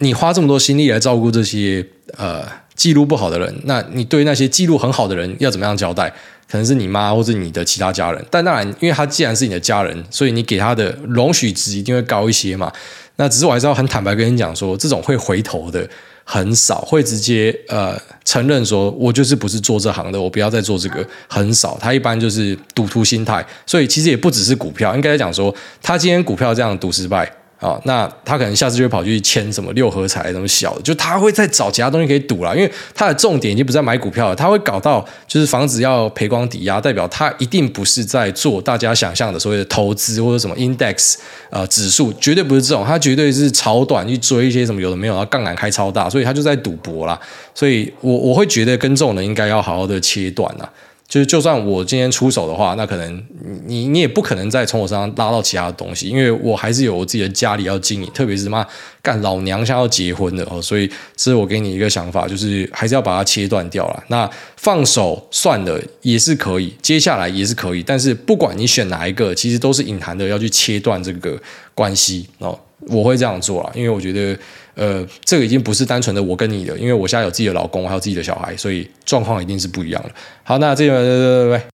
[0.00, 1.86] 你花这么多心力来照顾这些
[2.16, 2.44] 呃
[2.74, 6.12] 记录不好的人，那你对那些记录很好的人要怎么样交代？
[6.50, 12.72] 可能是你妈或者你的其他家人，但当然，因为他既然是你的家人，所以你给他的容许值一定会高一些嘛。
[13.14, 15.88] 那只是我还是要很坦白跟你讲说，这种会回头的
[16.24, 21.78] 很少，会直接呃承认说，我就是不是做这行的，我不要再做这个，很少。
[21.80, 27.30] 他一般就是赌徒心态，所以其实也不只是股票，应该讲说，他今天股票这样赌失败。
[27.60, 41.16] 啊、那他可能下次就会跑去签什么六合彩那么小的，就他会再找其他东西可以赌了，因为他的重点已经不在买股票了，他会搞到就是房子要赔光抵押，代表他一定不是在做大家想象的所谓的投资或者什么 index
[41.50, 47.20] 呃指数，绝对不是这种，他绝对是炒短去追一些什么有的没有，然后杠杆开超大，所以他就在赌博啦，
[47.54, 50.72] 所以我我会觉得跟这种人应该要好好的切断了。
[51.10, 53.22] 就是，就算我今天出手的话，那可能
[53.66, 58.64] 你你也不可能再从我身上拉到其他的东西，因为我还是有我自己的家里要经营，特别是妈
[59.02, 60.86] 干老娘想要结婚的哦，所以
[61.16, 64.04] 这是我给你一个想法，就是还是要把它切断掉了。
[64.06, 71.36] 那放手算了也是可以，接下来也是可以，但是不管你选哪一个，其实都是隐含的要去切断这个
[71.74, 72.56] 关系哦。
[72.86, 74.38] 我会这样做啊，因为我觉得。
[74.74, 80.10] 呃，这个已经不是单纯的我跟你的，因为我现在有自己的老公，还有自己的小孩，所以状况一定是不一样的。
[80.42, 81.69] 好，那这个，拜拜。